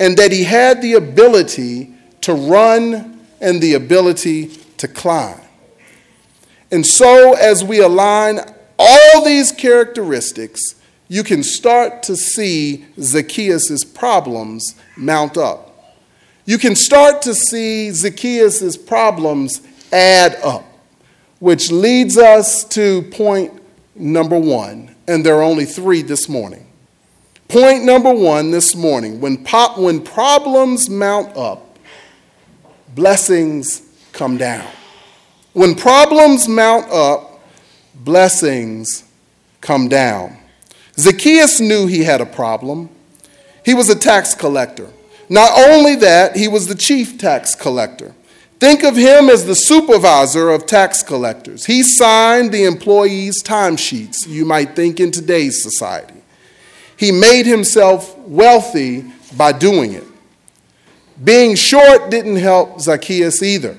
and 0.00 0.16
that 0.16 0.32
he 0.32 0.44
had 0.44 0.82
the 0.82 0.94
ability 0.94 1.94
to 2.22 2.34
run 2.34 3.20
and 3.40 3.60
the 3.60 3.74
ability 3.74 4.48
to 4.78 4.88
climb. 4.88 5.40
And 6.70 6.84
so, 6.84 7.34
as 7.34 7.62
we 7.62 7.80
align 7.80 8.40
all 8.78 9.24
these 9.24 9.52
characteristics, 9.52 10.74
you 11.08 11.22
can 11.22 11.44
start 11.44 12.02
to 12.04 12.16
see 12.16 12.84
Zacchaeus' 13.00 13.84
problems 13.84 14.74
mount 14.96 15.36
up. 15.36 15.94
You 16.46 16.58
can 16.58 16.74
start 16.74 17.22
to 17.22 17.34
see 17.34 17.92
Zacchaeus' 17.92 18.76
problems 18.76 19.60
add 19.92 20.36
up, 20.42 20.65
which 21.38 21.70
leads 21.70 22.16
us 22.16 22.64
to 22.64 23.02
point 23.02 23.52
number 23.94 24.38
one, 24.38 24.94
and 25.06 25.24
there 25.24 25.36
are 25.36 25.42
only 25.42 25.64
three 25.64 26.02
this 26.02 26.28
morning. 26.28 26.66
Point 27.48 27.84
number 27.84 28.12
one 28.12 28.50
this 28.50 28.74
morning 28.74 29.20
when, 29.20 29.44
pop, 29.44 29.78
when 29.78 30.02
problems 30.02 30.90
mount 30.90 31.36
up, 31.36 31.78
blessings 32.94 33.82
come 34.12 34.36
down. 34.36 34.68
When 35.52 35.74
problems 35.74 36.48
mount 36.48 36.90
up, 36.90 37.40
blessings 37.94 39.04
come 39.60 39.88
down. 39.88 40.36
Zacchaeus 40.98 41.60
knew 41.60 41.86
he 41.86 42.04
had 42.04 42.20
a 42.20 42.26
problem. 42.26 42.88
He 43.64 43.74
was 43.74 43.88
a 43.88 43.94
tax 43.94 44.34
collector. 44.34 44.90
Not 45.28 45.50
only 45.68 45.96
that, 45.96 46.36
he 46.36 46.48
was 46.48 46.66
the 46.66 46.74
chief 46.74 47.18
tax 47.18 47.54
collector. 47.54 48.14
Think 48.66 48.82
of 48.82 48.96
him 48.96 49.30
as 49.30 49.46
the 49.46 49.54
supervisor 49.54 50.50
of 50.50 50.66
tax 50.66 51.00
collectors. 51.00 51.66
He 51.66 51.84
signed 51.84 52.50
the 52.50 52.64
employees' 52.64 53.40
timesheets, 53.40 54.26
you 54.26 54.44
might 54.44 54.74
think 54.74 54.98
in 54.98 55.12
today's 55.12 55.62
society. 55.62 56.20
He 56.96 57.12
made 57.12 57.46
himself 57.46 58.18
wealthy 58.18 59.04
by 59.36 59.52
doing 59.52 59.92
it. 59.92 60.02
Being 61.22 61.54
short 61.54 62.10
didn't 62.10 62.38
help 62.38 62.80
Zacchaeus 62.80 63.40
either. 63.40 63.76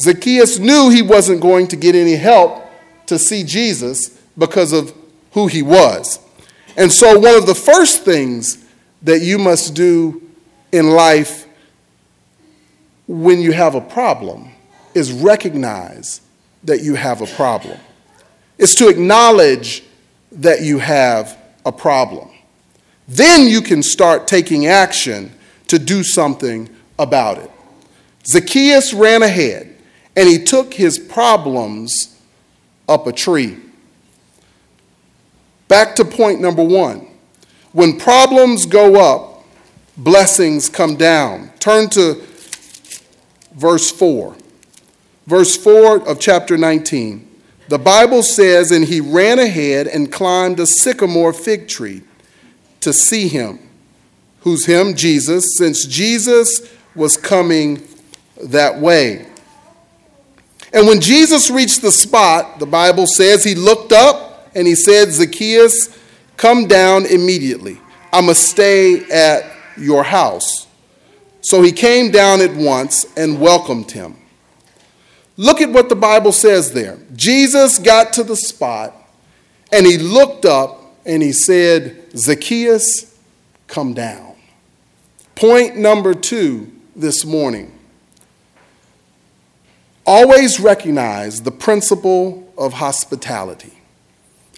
Zacchaeus 0.00 0.58
knew 0.58 0.90
he 0.90 1.02
wasn't 1.02 1.40
going 1.40 1.68
to 1.68 1.76
get 1.76 1.94
any 1.94 2.16
help 2.16 2.64
to 3.06 3.20
see 3.20 3.44
Jesus 3.44 4.20
because 4.36 4.72
of 4.72 4.92
who 5.30 5.46
he 5.46 5.62
was. 5.62 6.18
And 6.76 6.92
so, 6.92 7.20
one 7.20 7.36
of 7.36 7.46
the 7.46 7.54
first 7.54 8.02
things 8.02 8.66
that 9.02 9.20
you 9.20 9.38
must 9.38 9.76
do 9.76 10.28
in 10.72 10.90
life 10.90 11.45
when 13.06 13.40
you 13.40 13.52
have 13.52 13.74
a 13.74 13.80
problem 13.80 14.50
is 14.94 15.12
recognize 15.12 16.20
that 16.64 16.82
you 16.82 16.94
have 16.94 17.20
a 17.20 17.26
problem. 17.26 17.78
It's 18.58 18.74
to 18.76 18.88
acknowledge 18.88 19.84
that 20.32 20.62
you 20.62 20.78
have 20.78 21.38
a 21.64 21.72
problem. 21.72 22.30
Then 23.08 23.46
you 23.46 23.60
can 23.60 23.82
start 23.82 24.26
taking 24.26 24.66
action 24.66 25.32
to 25.68 25.78
do 25.78 26.02
something 26.02 26.68
about 26.98 27.38
it. 27.38 27.50
Zacchaeus 28.26 28.92
ran 28.92 29.22
ahead 29.22 29.76
and 30.16 30.28
he 30.28 30.42
took 30.42 30.74
his 30.74 30.98
problems 30.98 32.18
up 32.88 33.06
a 33.06 33.12
tree. 33.12 33.58
Back 35.68 35.96
to 35.96 36.04
point 36.04 36.40
number 36.40 36.64
one. 36.64 37.06
When 37.72 37.98
problems 37.98 38.64
go 38.66 38.96
up, 38.96 39.44
blessings 39.96 40.68
come 40.68 40.96
down. 40.96 41.50
Turn 41.58 41.90
to 41.90 42.24
verse 43.56 43.90
4. 43.90 44.36
Verse 45.26 45.56
4 45.56 46.08
of 46.08 46.20
chapter 46.20 46.56
19. 46.56 47.28
The 47.68 47.78
Bible 47.78 48.22
says, 48.22 48.70
And 48.70 48.84
he 48.84 49.00
ran 49.00 49.40
ahead 49.40 49.88
and 49.88 50.12
climbed 50.12 50.60
a 50.60 50.66
sycamore 50.66 51.32
fig 51.32 51.66
tree 51.66 52.02
to 52.80 52.92
see 52.92 53.26
him. 53.26 53.58
Who's 54.40 54.66
him? 54.66 54.94
Jesus, 54.94 55.56
since 55.58 55.84
Jesus 55.84 56.72
was 56.94 57.16
coming 57.16 57.82
that 58.44 58.78
way. 58.78 59.26
And 60.72 60.86
when 60.86 61.00
Jesus 61.00 61.50
reached 61.50 61.82
the 61.82 61.90
spot, 61.90 62.60
the 62.60 62.66
Bible 62.66 63.06
says 63.06 63.42
he 63.42 63.54
looked 63.54 63.92
up 63.92 64.50
and 64.54 64.66
he 64.66 64.76
said, 64.76 65.10
Zacchaeus, 65.10 65.98
come 66.36 66.68
down 66.68 67.06
immediately. 67.06 67.80
I 68.12 68.20
must 68.20 68.44
stay 68.44 69.04
at 69.10 69.44
your 69.76 70.04
house. 70.04 70.65
So 71.46 71.62
he 71.62 71.70
came 71.70 72.10
down 72.10 72.40
at 72.40 72.56
once 72.56 73.06
and 73.16 73.40
welcomed 73.40 73.92
him. 73.92 74.16
Look 75.36 75.60
at 75.60 75.70
what 75.70 75.88
the 75.88 75.94
Bible 75.94 76.32
says 76.32 76.72
there. 76.72 76.98
Jesus 77.14 77.78
got 77.78 78.12
to 78.14 78.24
the 78.24 78.34
spot 78.34 78.92
and 79.70 79.86
he 79.86 79.96
looked 79.96 80.44
up 80.44 80.82
and 81.04 81.22
he 81.22 81.32
said, 81.32 82.18
Zacchaeus, 82.18 83.16
come 83.68 83.94
down. 83.94 84.34
Point 85.36 85.76
number 85.76 86.14
two 86.14 86.72
this 86.96 87.24
morning 87.24 87.70
always 90.04 90.58
recognize 90.58 91.42
the 91.42 91.52
principle 91.52 92.52
of 92.58 92.72
hospitality 92.72 93.78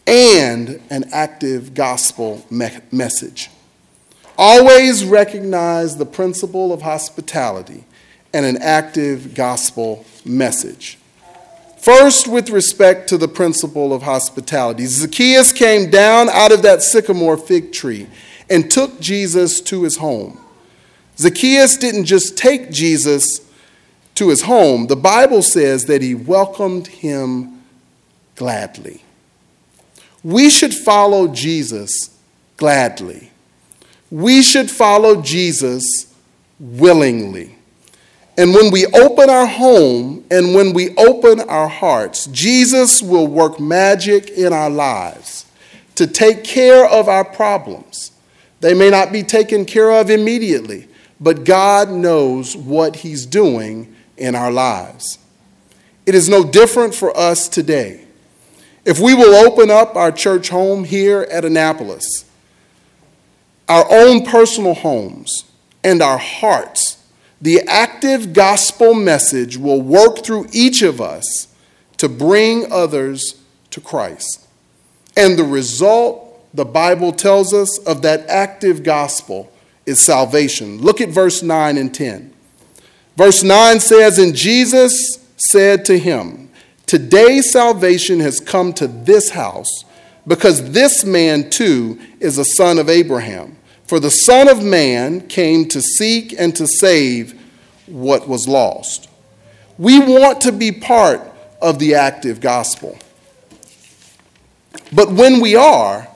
and 0.07 0.81
an 0.89 1.05
active 1.13 1.75
gospel 1.75 2.47
me- 2.49 2.79
message. 2.91 3.51
Always 4.39 5.05
recognize 5.05 5.97
the 5.97 6.07
principle 6.07 6.73
of 6.73 6.83
hospitality 6.83 7.85
and 8.33 8.47
an 8.47 8.57
active 8.59 9.35
gospel 9.35 10.07
message. 10.25 10.97
First, 11.79 12.29
with 12.29 12.49
respect 12.49 13.09
to 13.09 13.19
the 13.19 13.27
principle 13.27 13.93
of 13.93 14.03
hospitality, 14.03 14.87
Zacchaeus 14.87 15.53
came 15.53 15.91
down 15.91 16.29
out 16.29 16.53
of 16.53 16.63
that 16.63 16.83
sycamore 16.83 17.37
fig 17.37 17.73
tree 17.73 18.07
and 18.49 18.71
took 18.71 19.01
Jesus 19.01 19.61
to 19.63 19.83
his 19.83 19.97
home. 19.97 20.39
Zacchaeus 21.19 21.77
didn't 21.77 22.05
just 22.05 22.39
take 22.39 22.71
Jesus 22.71 23.41
to 24.15 24.29
his 24.31 24.43
home, 24.43 24.89
the 24.89 24.97
Bible 24.97 25.43
says 25.43 25.85
that 25.85 26.03
he 26.03 26.15
welcomed 26.15 26.89
him 26.89 27.63
gladly. 28.35 29.05
We 30.25 30.51
should 30.51 30.75
follow 30.75 31.29
Jesus 31.29 32.11
gladly. 32.57 33.31
We 34.11 34.43
should 34.43 34.71
follow 34.71 35.21
Jesus 35.21 36.15
willingly. 36.59 37.57
And 38.37 38.55
when 38.55 38.71
we 38.71 38.87
open 38.87 39.29
our 39.29 39.47
home 39.47 40.25
and 40.31 40.55
when 40.55 40.73
we 40.73 40.95
open 40.97 41.41
our 41.41 41.69
hearts, 41.69 42.27
Jesus 42.27 43.03
will 43.03 43.27
work 43.27 43.59
magic 43.59 44.31
in 44.31 44.53
our 44.53 44.71
lives 44.71 45.45
to 45.97 46.07
take 46.07 46.45
care 46.45 46.87
of 46.87 47.09
our 47.09 47.25
problems. 47.25 48.13
They 48.61 48.75
may 48.75 48.91
not 48.91 49.13
be 49.13 49.25
taken 49.25 49.65
care 49.65 49.91
of 49.91 50.09
immediately, 50.09 50.87
but 51.21 51.45
God 51.45 51.91
knows 51.91 52.57
what 52.57 52.97
He's 52.97 53.27
doing 53.27 53.93
in 54.17 54.37
our 54.37 54.53
lives. 54.53 55.19
It 56.07 56.15
is 56.15 56.29
no 56.29 56.45
different 56.45 56.95
for 56.95 57.17
us 57.17 57.49
today. 57.49 58.05
If 58.85 59.01
we 59.01 59.15
will 59.15 59.35
open 59.35 59.71
up 59.71 59.97
our 59.97 60.13
church 60.13 60.49
home 60.49 60.85
here 60.85 61.23
at 61.31 61.45
Annapolis, 61.45 62.25
our 63.69 63.87
own 63.91 64.25
personal 64.25 64.75
homes, 64.75 65.45
and 65.85 66.03
our 66.03 66.19
hearts, 66.19 67.03
the 67.41 67.61
active 67.69 68.33
gospel 68.33 68.95
message 68.95 69.57
will 69.57 69.81
work 69.81 70.25
through 70.25 70.49
each 70.53 70.83
of 70.83 71.01
us 71.01 71.49
to 71.99 72.09
bring 72.09 72.71
others 72.73 73.41
to 73.71 73.81
Christ. 73.81 74.47
And 75.17 75.39
the 75.39 75.45
result, 75.45 76.41
the 76.55 76.65
Bible 76.65 77.13
tells 77.13 77.53
us, 77.53 77.79
of 77.79 78.03
that 78.03 78.29
active 78.29 78.83
gospel 78.83 79.53
is 79.87 80.05
salvation. 80.05 80.81
Look 80.81 81.01
at 81.01 81.11
verse 81.11 81.43
9 81.43 81.77
and 81.77 81.95
10. 81.95 82.33
Verse 83.17 83.43
9 83.43 83.81
says, 83.81 84.19
And 84.19 84.35
Jesus 84.35 85.19
said 85.37 85.85
to 85.87 85.99
him, 85.99 86.51
Today 86.87 87.41
salvation 87.41 88.21
has 88.21 88.41
come 88.41 88.73
to 88.75 88.87
this 88.87 89.31
house, 89.31 89.85
because 90.27 90.71
this 90.71 91.05
man 91.05 91.51
too 91.51 91.99
is 92.21 92.39
a 92.39 92.45
son 92.45 92.79
of 92.79 92.89
Abraham. 92.89 93.58
For 93.89 93.99
the 93.99 94.11
Son 94.11 94.51
of 94.51 94.63
Man 94.63 95.27
came 95.29 95.67
to 95.71 95.81
seek 95.81 96.39
and 96.39 96.55
to 96.57 96.67
save 96.67 97.41
what 97.87 98.29
was 98.29 98.47
lost. 98.47 99.09
We 99.79 99.99
want 99.99 100.43
to 100.43 100.53
be 100.53 100.73
part 100.73 101.23
of 101.63 101.79
the 101.79 101.95
active 101.95 102.43
gospel. 102.43 102.99
But 104.93 105.11
when 105.11 105.41
we 105.41 105.57
are, 105.57 106.07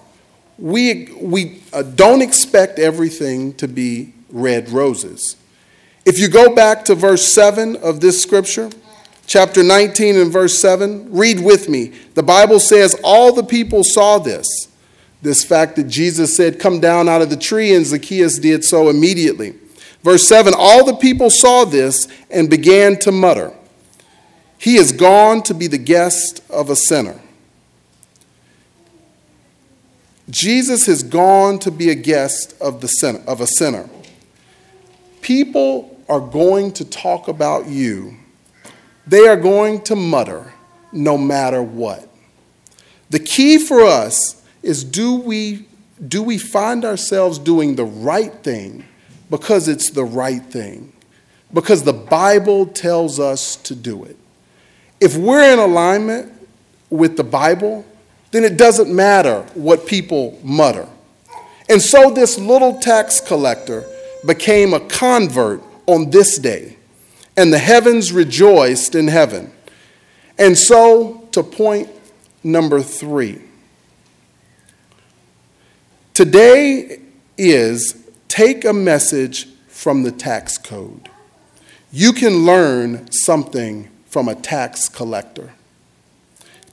we, 0.58 1.14
we 1.18 1.62
uh, 1.72 1.82
don't 1.82 2.20
expect 2.20 2.78
everything 2.78 3.54
to 3.54 3.66
be 3.66 4.12
red 4.28 4.68
roses. 4.68 5.36
If 6.04 6.18
you 6.18 6.28
go 6.28 6.54
back 6.54 6.84
to 6.86 6.94
verse 6.94 7.32
7 7.32 7.76
of 7.76 8.00
this 8.00 8.20
scripture, 8.20 8.68
chapter 9.26 9.62
19 9.62 10.16
and 10.16 10.30
verse 10.30 10.60
7, 10.60 11.10
read 11.10 11.40
with 11.40 11.70
me. 11.70 11.92
The 12.14 12.22
Bible 12.22 12.60
says, 12.60 13.00
All 13.02 13.32
the 13.32 13.44
people 13.44 13.82
saw 13.82 14.18
this. 14.18 14.46
This 15.22 15.44
fact 15.44 15.76
that 15.76 15.84
Jesus 15.84 16.36
said, 16.36 16.58
Come 16.58 16.80
down 16.80 17.08
out 17.08 17.22
of 17.22 17.30
the 17.30 17.36
tree, 17.36 17.74
and 17.74 17.86
Zacchaeus 17.86 18.38
did 18.38 18.64
so 18.64 18.88
immediately. 18.88 19.54
Verse 20.02 20.26
7 20.28 20.52
All 20.56 20.84
the 20.84 20.96
people 20.96 21.30
saw 21.30 21.64
this 21.64 22.08
and 22.28 22.50
began 22.50 22.98
to 23.00 23.12
mutter, 23.12 23.52
He 24.58 24.76
is 24.76 24.92
gone 24.92 25.42
to 25.44 25.54
be 25.54 25.68
the 25.68 25.78
guest 25.78 26.42
of 26.50 26.68
a 26.68 26.76
sinner. 26.76 27.20
Jesus 30.28 30.86
has 30.86 31.02
gone 31.02 31.58
to 31.60 31.70
be 31.70 31.90
a 31.90 31.94
guest 31.94 32.54
of, 32.60 32.80
the 32.80 32.86
sinner, 32.86 33.20
of 33.26 33.40
a 33.40 33.46
sinner. 33.46 33.88
People 35.20 36.00
are 36.08 36.20
going 36.20 36.72
to 36.72 36.84
talk 36.84 37.28
about 37.28 37.68
you, 37.68 38.16
they 39.06 39.28
are 39.28 39.36
going 39.36 39.82
to 39.82 39.94
mutter 39.94 40.52
no 40.90 41.16
matter 41.16 41.62
what. 41.62 42.08
The 43.10 43.18
key 43.20 43.58
for 43.58 43.82
us 43.82 44.41
is 44.62 44.84
do 44.84 45.16
we, 45.16 45.66
do 46.06 46.22
we 46.22 46.38
find 46.38 46.84
ourselves 46.84 47.38
doing 47.38 47.76
the 47.76 47.84
right 47.84 48.32
thing 48.42 48.84
because 49.30 49.68
it's 49.68 49.90
the 49.90 50.04
right 50.04 50.42
thing? 50.42 50.92
Because 51.52 51.82
the 51.82 51.92
Bible 51.92 52.66
tells 52.66 53.20
us 53.20 53.56
to 53.56 53.74
do 53.74 54.04
it. 54.04 54.16
If 55.00 55.16
we're 55.16 55.52
in 55.52 55.58
alignment 55.58 56.32
with 56.90 57.16
the 57.16 57.24
Bible, 57.24 57.84
then 58.30 58.44
it 58.44 58.56
doesn't 58.56 58.94
matter 58.94 59.42
what 59.54 59.86
people 59.86 60.38
mutter. 60.42 60.88
And 61.68 61.80
so 61.80 62.10
this 62.10 62.38
little 62.38 62.78
tax 62.80 63.20
collector 63.20 63.84
became 64.26 64.74
a 64.74 64.80
convert 64.80 65.62
on 65.86 66.10
this 66.10 66.38
day, 66.38 66.76
and 67.36 67.52
the 67.52 67.58
heavens 67.58 68.12
rejoiced 68.12 68.94
in 68.94 69.08
heaven. 69.08 69.52
And 70.38 70.56
so, 70.56 71.28
to 71.32 71.42
point 71.42 71.88
number 72.42 72.80
three, 72.80 73.40
today 76.14 77.00
is 77.36 78.08
take 78.28 78.64
a 78.64 78.72
message 78.72 79.48
from 79.68 80.02
the 80.02 80.12
tax 80.12 80.58
code. 80.58 81.08
You 81.90 82.12
can 82.12 82.46
learn 82.46 83.10
something 83.12 83.90
from 84.06 84.28
a 84.28 84.34
tax 84.34 84.88
collector. 84.88 85.52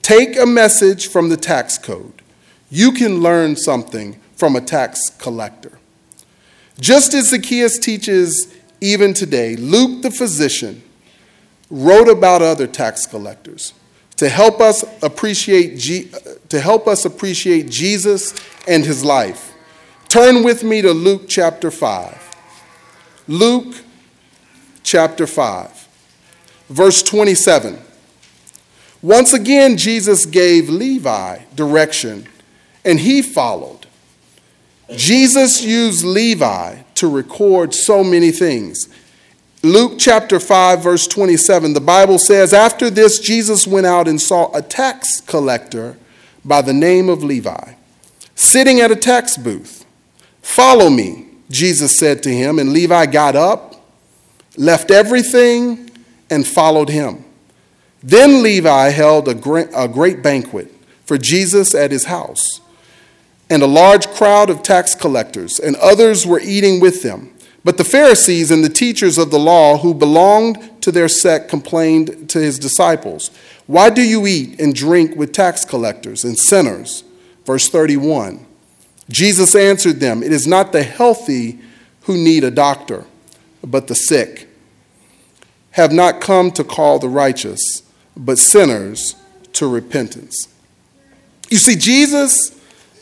Take 0.01 0.37
a 0.37 0.45
message 0.45 1.07
from 1.07 1.29
the 1.29 1.37
tax 1.37 1.77
code. 1.77 2.21
You 2.69 2.91
can 2.91 3.19
learn 3.21 3.55
something 3.55 4.19
from 4.35 4.55
a 4.55 4.61
tax 4.61 5.01
collector. 5.17 5.79
Just 6.79 7.13
as 7.13 7.29
Zacchaeus 7.29 7.77
teaches 7.77 8.53
even 8.81 9.13
today, 9.13 9.55
Luke 9.55 10.01
the 10.01 10.11
physician 10.11 10.81
wrote 11.69 12.07
about 12.07 12.41
other 12.41 12.67
tax 12.67 13.05
collectors 13.05 13.73
to 14.15 14.29
help 14.29 14.59
us 14.59 14.83
appreciate 15.03 15.77
to 16.49 16.59
help 16.59 16.87
us 16.87 17.05
appreciate 17.05 17.69
Jesus 17.69 18.33
and 18.67 18.85
his 18.85 19.05
life. 19.05 19.53
Turn 20.07 20.43
with 20.43 20.63
me 20.63 20.81
to 20.81 20.91
Luke 20.91 21.23
chapter 21.27 21.71
5. 21.71 22.25
Luke 23.27 23.75
chapter 24.83 25.27
5 25.27 25.79
verse 26.69 27.01
27. 27.03 27.79
Once 29.01 29.33
again 29.33 29.77
Jesus 29.77 30.25
gave 30.25 30.69
Levi 30.69 31.39
direction 31.55 32.27
and 32.85 32.99
he 32.99 33.21
followed. 33.21 33.87
Jesus 34.95 35.61
used 35.61 36.03
Levi 36.03 36.81
to 36.95 37.07
record 37.07 37.73
so 37.73 38.03
many 38.03 38.31
things. 38.31 38.89
Luke 39.61 39.93
chapter 39.99 40.39
5, 40.39 40.81
verse 40.81 41.05
27, 41.05 41.73
the 41.73 41.81
Bible 41.81 42.17
says, 42.17 42.53
After 42.53 42.89
this, 42.89 43.19
Jesus 43.19 43.67
went 43.67 43.85
out 43.85 44.07
and 44.07 44.19
saw 44.19 44.49
a 44.55 44.61
tax 44.61 45.19
collector 45.19 45.97
by 46.43 46.61
the 46.61 46.73
name 46.73 47.09
of 47.09 47.23
Levi 47.23 47.73
sitting 48.35 48.79
at 48.79 48.89
a 48.89 48.95
tax 48.95 49.37
booth. 49.37 49.85
Follow 50.41 50.89
me, 50.89 51.27
Jesus 51.49 51.97
said 51.97 52.23
to 52.23 52.29
him. 52.29 52.57
And 52.57 52.71
Levi 52.71 53.05
got 53.07 53.35
up, 53.35 53.85
left 54.55 54.91
everything, 54.91 55.91
and 56.29 56.47
followed 56.47 56.89
him. 56.89 57.25
Then 58.01 58.41
Levi 58.41 58.89
held 58.89 59.27
a 59.27 59.33
great, 59.33 60.23
banquet 60.23 60.73
for 61.05 61.17
Jesus 61.17 61.75
at 61.75 61.91
his 61.91 62.05
house 62.05 62.61
and 63.49 63.61
a 63.61 63.67
large 63.67 64.07
crowd 64.07 64.49
of 64.49 64.61
tax 64.61 64.93
collectors, 64.93 65.59
and 65.59 65.75
others 65.77 66.25
were 66.25 66.39
eating 66.39 66.79
with 66.79 67.01
them. 67.01 67.33
But 67.63 67.77
the 67.77 67.83
Pharisees 67.83 68.51
and 68.51 68.63
the 68.63 68.69
teachers 68.69 69.17
of 69.17 69.31
the 69.31 69.39
law 69.39 69.77
who 69.77 69.93
belonged 69.93 70.81
to 70.81 70.91
their 70.91 71.09
sect 71.09 71.49
complained 71.49 72.29
to 72.29 72.39
his 72.39 72.57
disciples, 72.57 73.31
Why 73.67 73.89
do 73.89 74.01
you 74.01 74.25
eat 74.27 74.59
and 74.59 74.73
drink 74.73 75.15
with 75.15 75.33
tax 75.33 75.65
collectors 75.65 76.23
and 76.23 76.37
sinners? 76.37 77.03
Verse 77.45 77.67
31. 77.67 78.45
Jesus 79.09 79.55
answered 79.55 79.99
them, 79.99 80.23
It 80.23 80.31
is 80.31 80.47
not 80.47 80.71
the 80.71 80.83
healthy 80.83 81.59
who 82.03 82.15
need 82.15 82.43
a 82.43 82.51
doctor, 82.51 83.05
but 83.63 83.87
the 83.87 83.95
sick. 83.95 84.47
Have 85.71 85.91
not 85.91 86.21
come 86.21 86.51
to 86.51 86.63
call 86.63 86.99
the 86.99 87.09
righteous, 87.09 87.83
but 88.15 88.37
sinners 88.37 89.15
to 89.53 89.67
repentance. 89.67 90.47
You 91.49 91.57
see, 91.57 91.75
Jesus 91.75 92.59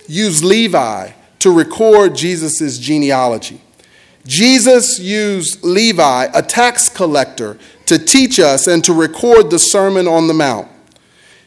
used 0.08 0.43
Levi 0.43 1.12
to 1.39 1.52
record 1.52 2.15
Jesus' 2.15 2.78
genealogy. 2.78 3.62
Jesus 4.28 5.00
used 5.00 5.63
Levi, 5.63 6.28
a 6.34 6.42
tax 6.44 6.90
collector, 6.90 7.58
to 7.86 7.98
teach 7.98 8.40
us 8.40 8.68
and 8.68 8.84
to 8.84 8.94
record 8.94 9.50
the 9.50 9.58
Sermon 9.58 10.06
on 10.06 10.28
the 10.28 10.34
Mount. 10.34 10.68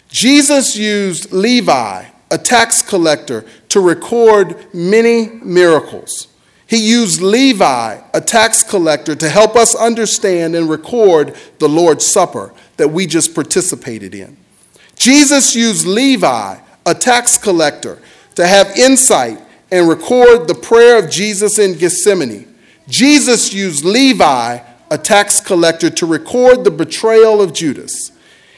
Jesus 0.08 0.76
used 0.76 1.30
Levi, 1.30 2.06
a 2.30 2.38
tax 2.38 2.80
collector, 2.80 3.44
to 3.68 3.80
record 3.80 4.66
many 4.74 5.26
miracles. 5.44 6.28
He 6.66 6.88
used 6.88 7.20
Levi, 7.20 8.00
a 8.14 8.20
tax 8.20 8.62
collector, 8.62 9.14
to 9.14 9.28
help 9.28 9.56
us 9.56 9.74
understand 9.74 10.54
and 10.54 10.70
record 10.70 11.36
the 11.58 11.68
Lord's 11.68 12.06
Supper 12.06 12.54
that 12.78 12.88
we 12.88 13.06
just 13.06 13.34
participated 13.34 14.14
in. 14.14 14.38
Jesus 14.96 15.54
used 15.54 15.86
Levi, 15.86 16.58
a 16.86 16.94
tax 16.94 17.36
collector, 17.36 17.98
to 18.36 18.46
have 18.46 18.74
insight 18.78 19.38
and 19.70 19.88
record 19.88 20.48
the 20.48 20.54
prayer 20.54 20.98
of 21.02 21.10
Jesus 21.10 21.58
in 21.58 21.76
Gethsemane. 21.76 22.49
Jesus 22.90 23.54
used 23.54 23.84
Levi, 23.84 24.58
a 24.90 24.98
tax 24.98 25.40
collector, 25.40 25.88
to 25.90 26.06
record 26.06 26.64
the 26.64 26.70
betrayal 26.70 27.40
of 27.40 27.52
Judas. 27.52 28.10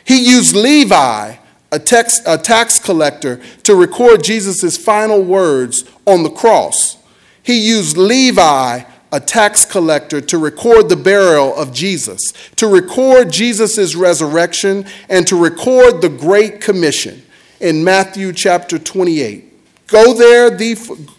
He 0.04 0.26
used 0.26 0.56
Levi, 0.56 1.36
a 1.70 1.78
tax, 1.78 2.20
a 2.26 2.38
tax 2.38 2.78
collector, 2.78 3.40
to 3.64 3.74
record 3.74 4.24
Jesus' 4.24 4.76
final 4.76 5.22
words 5.22 5.84
on 6.06 6.22
the 6.22 6.30
cross. 6.30 6.96
He 7.42 7.68
used 7.68 7.96
Levi, 7.96 8.82
a 9.12 9.20
tax 9.20 9.66
collector, 9.66 10.22
to 10.22 10.38
record 10.38 10.88
the 10.88 10.96
burial 10.96 11.54
of 11.54 11.72
Jesus, 11.72 12.32
to 12.56 12.66
record 12.66 13.30
Jesus' 13.30 13.94
resurrection, 13.94 14.86
and 15.10 15.26
to 15.26 15.36
record 15.36 16.00
the 16.00 16.08
Great 16.08 16.62
Commission 16.62 17.22
in 17.60 17.84
Matthew 17.84 18.32
chapter 18.32 18.78
28. 18.78 19.86
Go 19.88 20.14
there, 20.14 20.50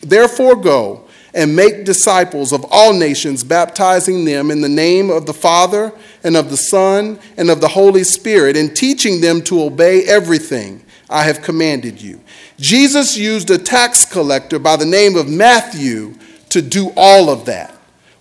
therefore 0.01 0.55
go 0.55 1.03
and 1.33 1.55
make 1.55 1.83
disciples 1.83 2.51
of 2.51 2.65
all 2.69 2.93
nations, 2.93 3.43
baptizing 3.43 4.25
them 4.25 4.51
in 4.51 4.61
the 4.61 4.69
name 4.69 5.09
of 5.09 5.25
the 5.25 5.33
Father 5.33 5.91
and 6.23 6.37
of 6.37 6.49
the 6.49 6.57
Son 6.57 7.19
and 7.37 7.49
of 7.49 7.59
the 7.59 7.67
Holy 7.67 8.03
Spirit, 8.03 8.55
and 8.55 8.75
teaching 8.75 9.21
them 9.21 9.41
to 9.41 9.63
obey 9.63 10.03
everything 10.03 10.83
I 11.09 11.23
have 11.23 11.41
commanded 11.41 12.01
you. 12.01 12.21
Jesus 12.57 13.17
used 13.17 13.49
a 13.49 13.57
tax 13.57 14.05
collector 14.05 14.59
by 14.59 14.75
the 14.75 14.85
name 14.85 15.15
of 15.15 15.27
Matthew 15.27 16.15
to 16.49 16.61
do 16.61 16.91
all 16.95 17.29
of 17.29 17.45
that. 17.45 17.71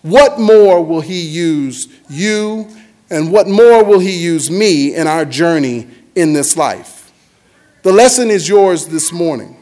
What 0.00 0.40
more 0.40 0.84
will 0.84 1.00
he 1.00 1.20
use 1.20 1.88
you, 2.08 2.68
and 3.10 3.30
what 3.30 3.46
more 3.46 3.84
will 3.84 4.00
he 4.00 4.18
use 4.18 4.50
me 4.50 4.94
in 4.94 5.06
our 5.06 5.24
journey 5.24 5.86
in 6.14 6.32
this 6.32 6.56
life? 6.56 7.12
The 7.82 7.92
lesson 7.92 8.30
is 8.30 8.48
yours 8.48 8.86
this 8.86 9.12
morning. 9.12 9.61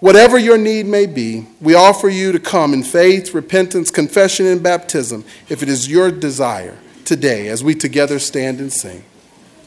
Whatever 0.00 0.38
your 0.38 0.58
need 0.58 0.86
may 0.86 1.06
be, 1.06 1.46
we 1.60 1.74
offer 1.74 2.08
you 2.08 2.30
to 2.30 2.38
come 2.38 2.72
in 2.72 2.84
faith, 2.84 3.34
repentance, 3.34 3.90
confession, 3.90 4.46
and 4.46 4.62
baptism 4.62 5.24
if 5.48 5.60
it 5.60 5.68
is 5.68 5.90
your 5.90 6.12
desire 6.12 6.78
today 7.04 7.48
as 7.48 7.64
we 7.64 7.74
together 7.74 8.20
stand 8.20 8.60
and 8.60 8.72
sing. 8.72 9.02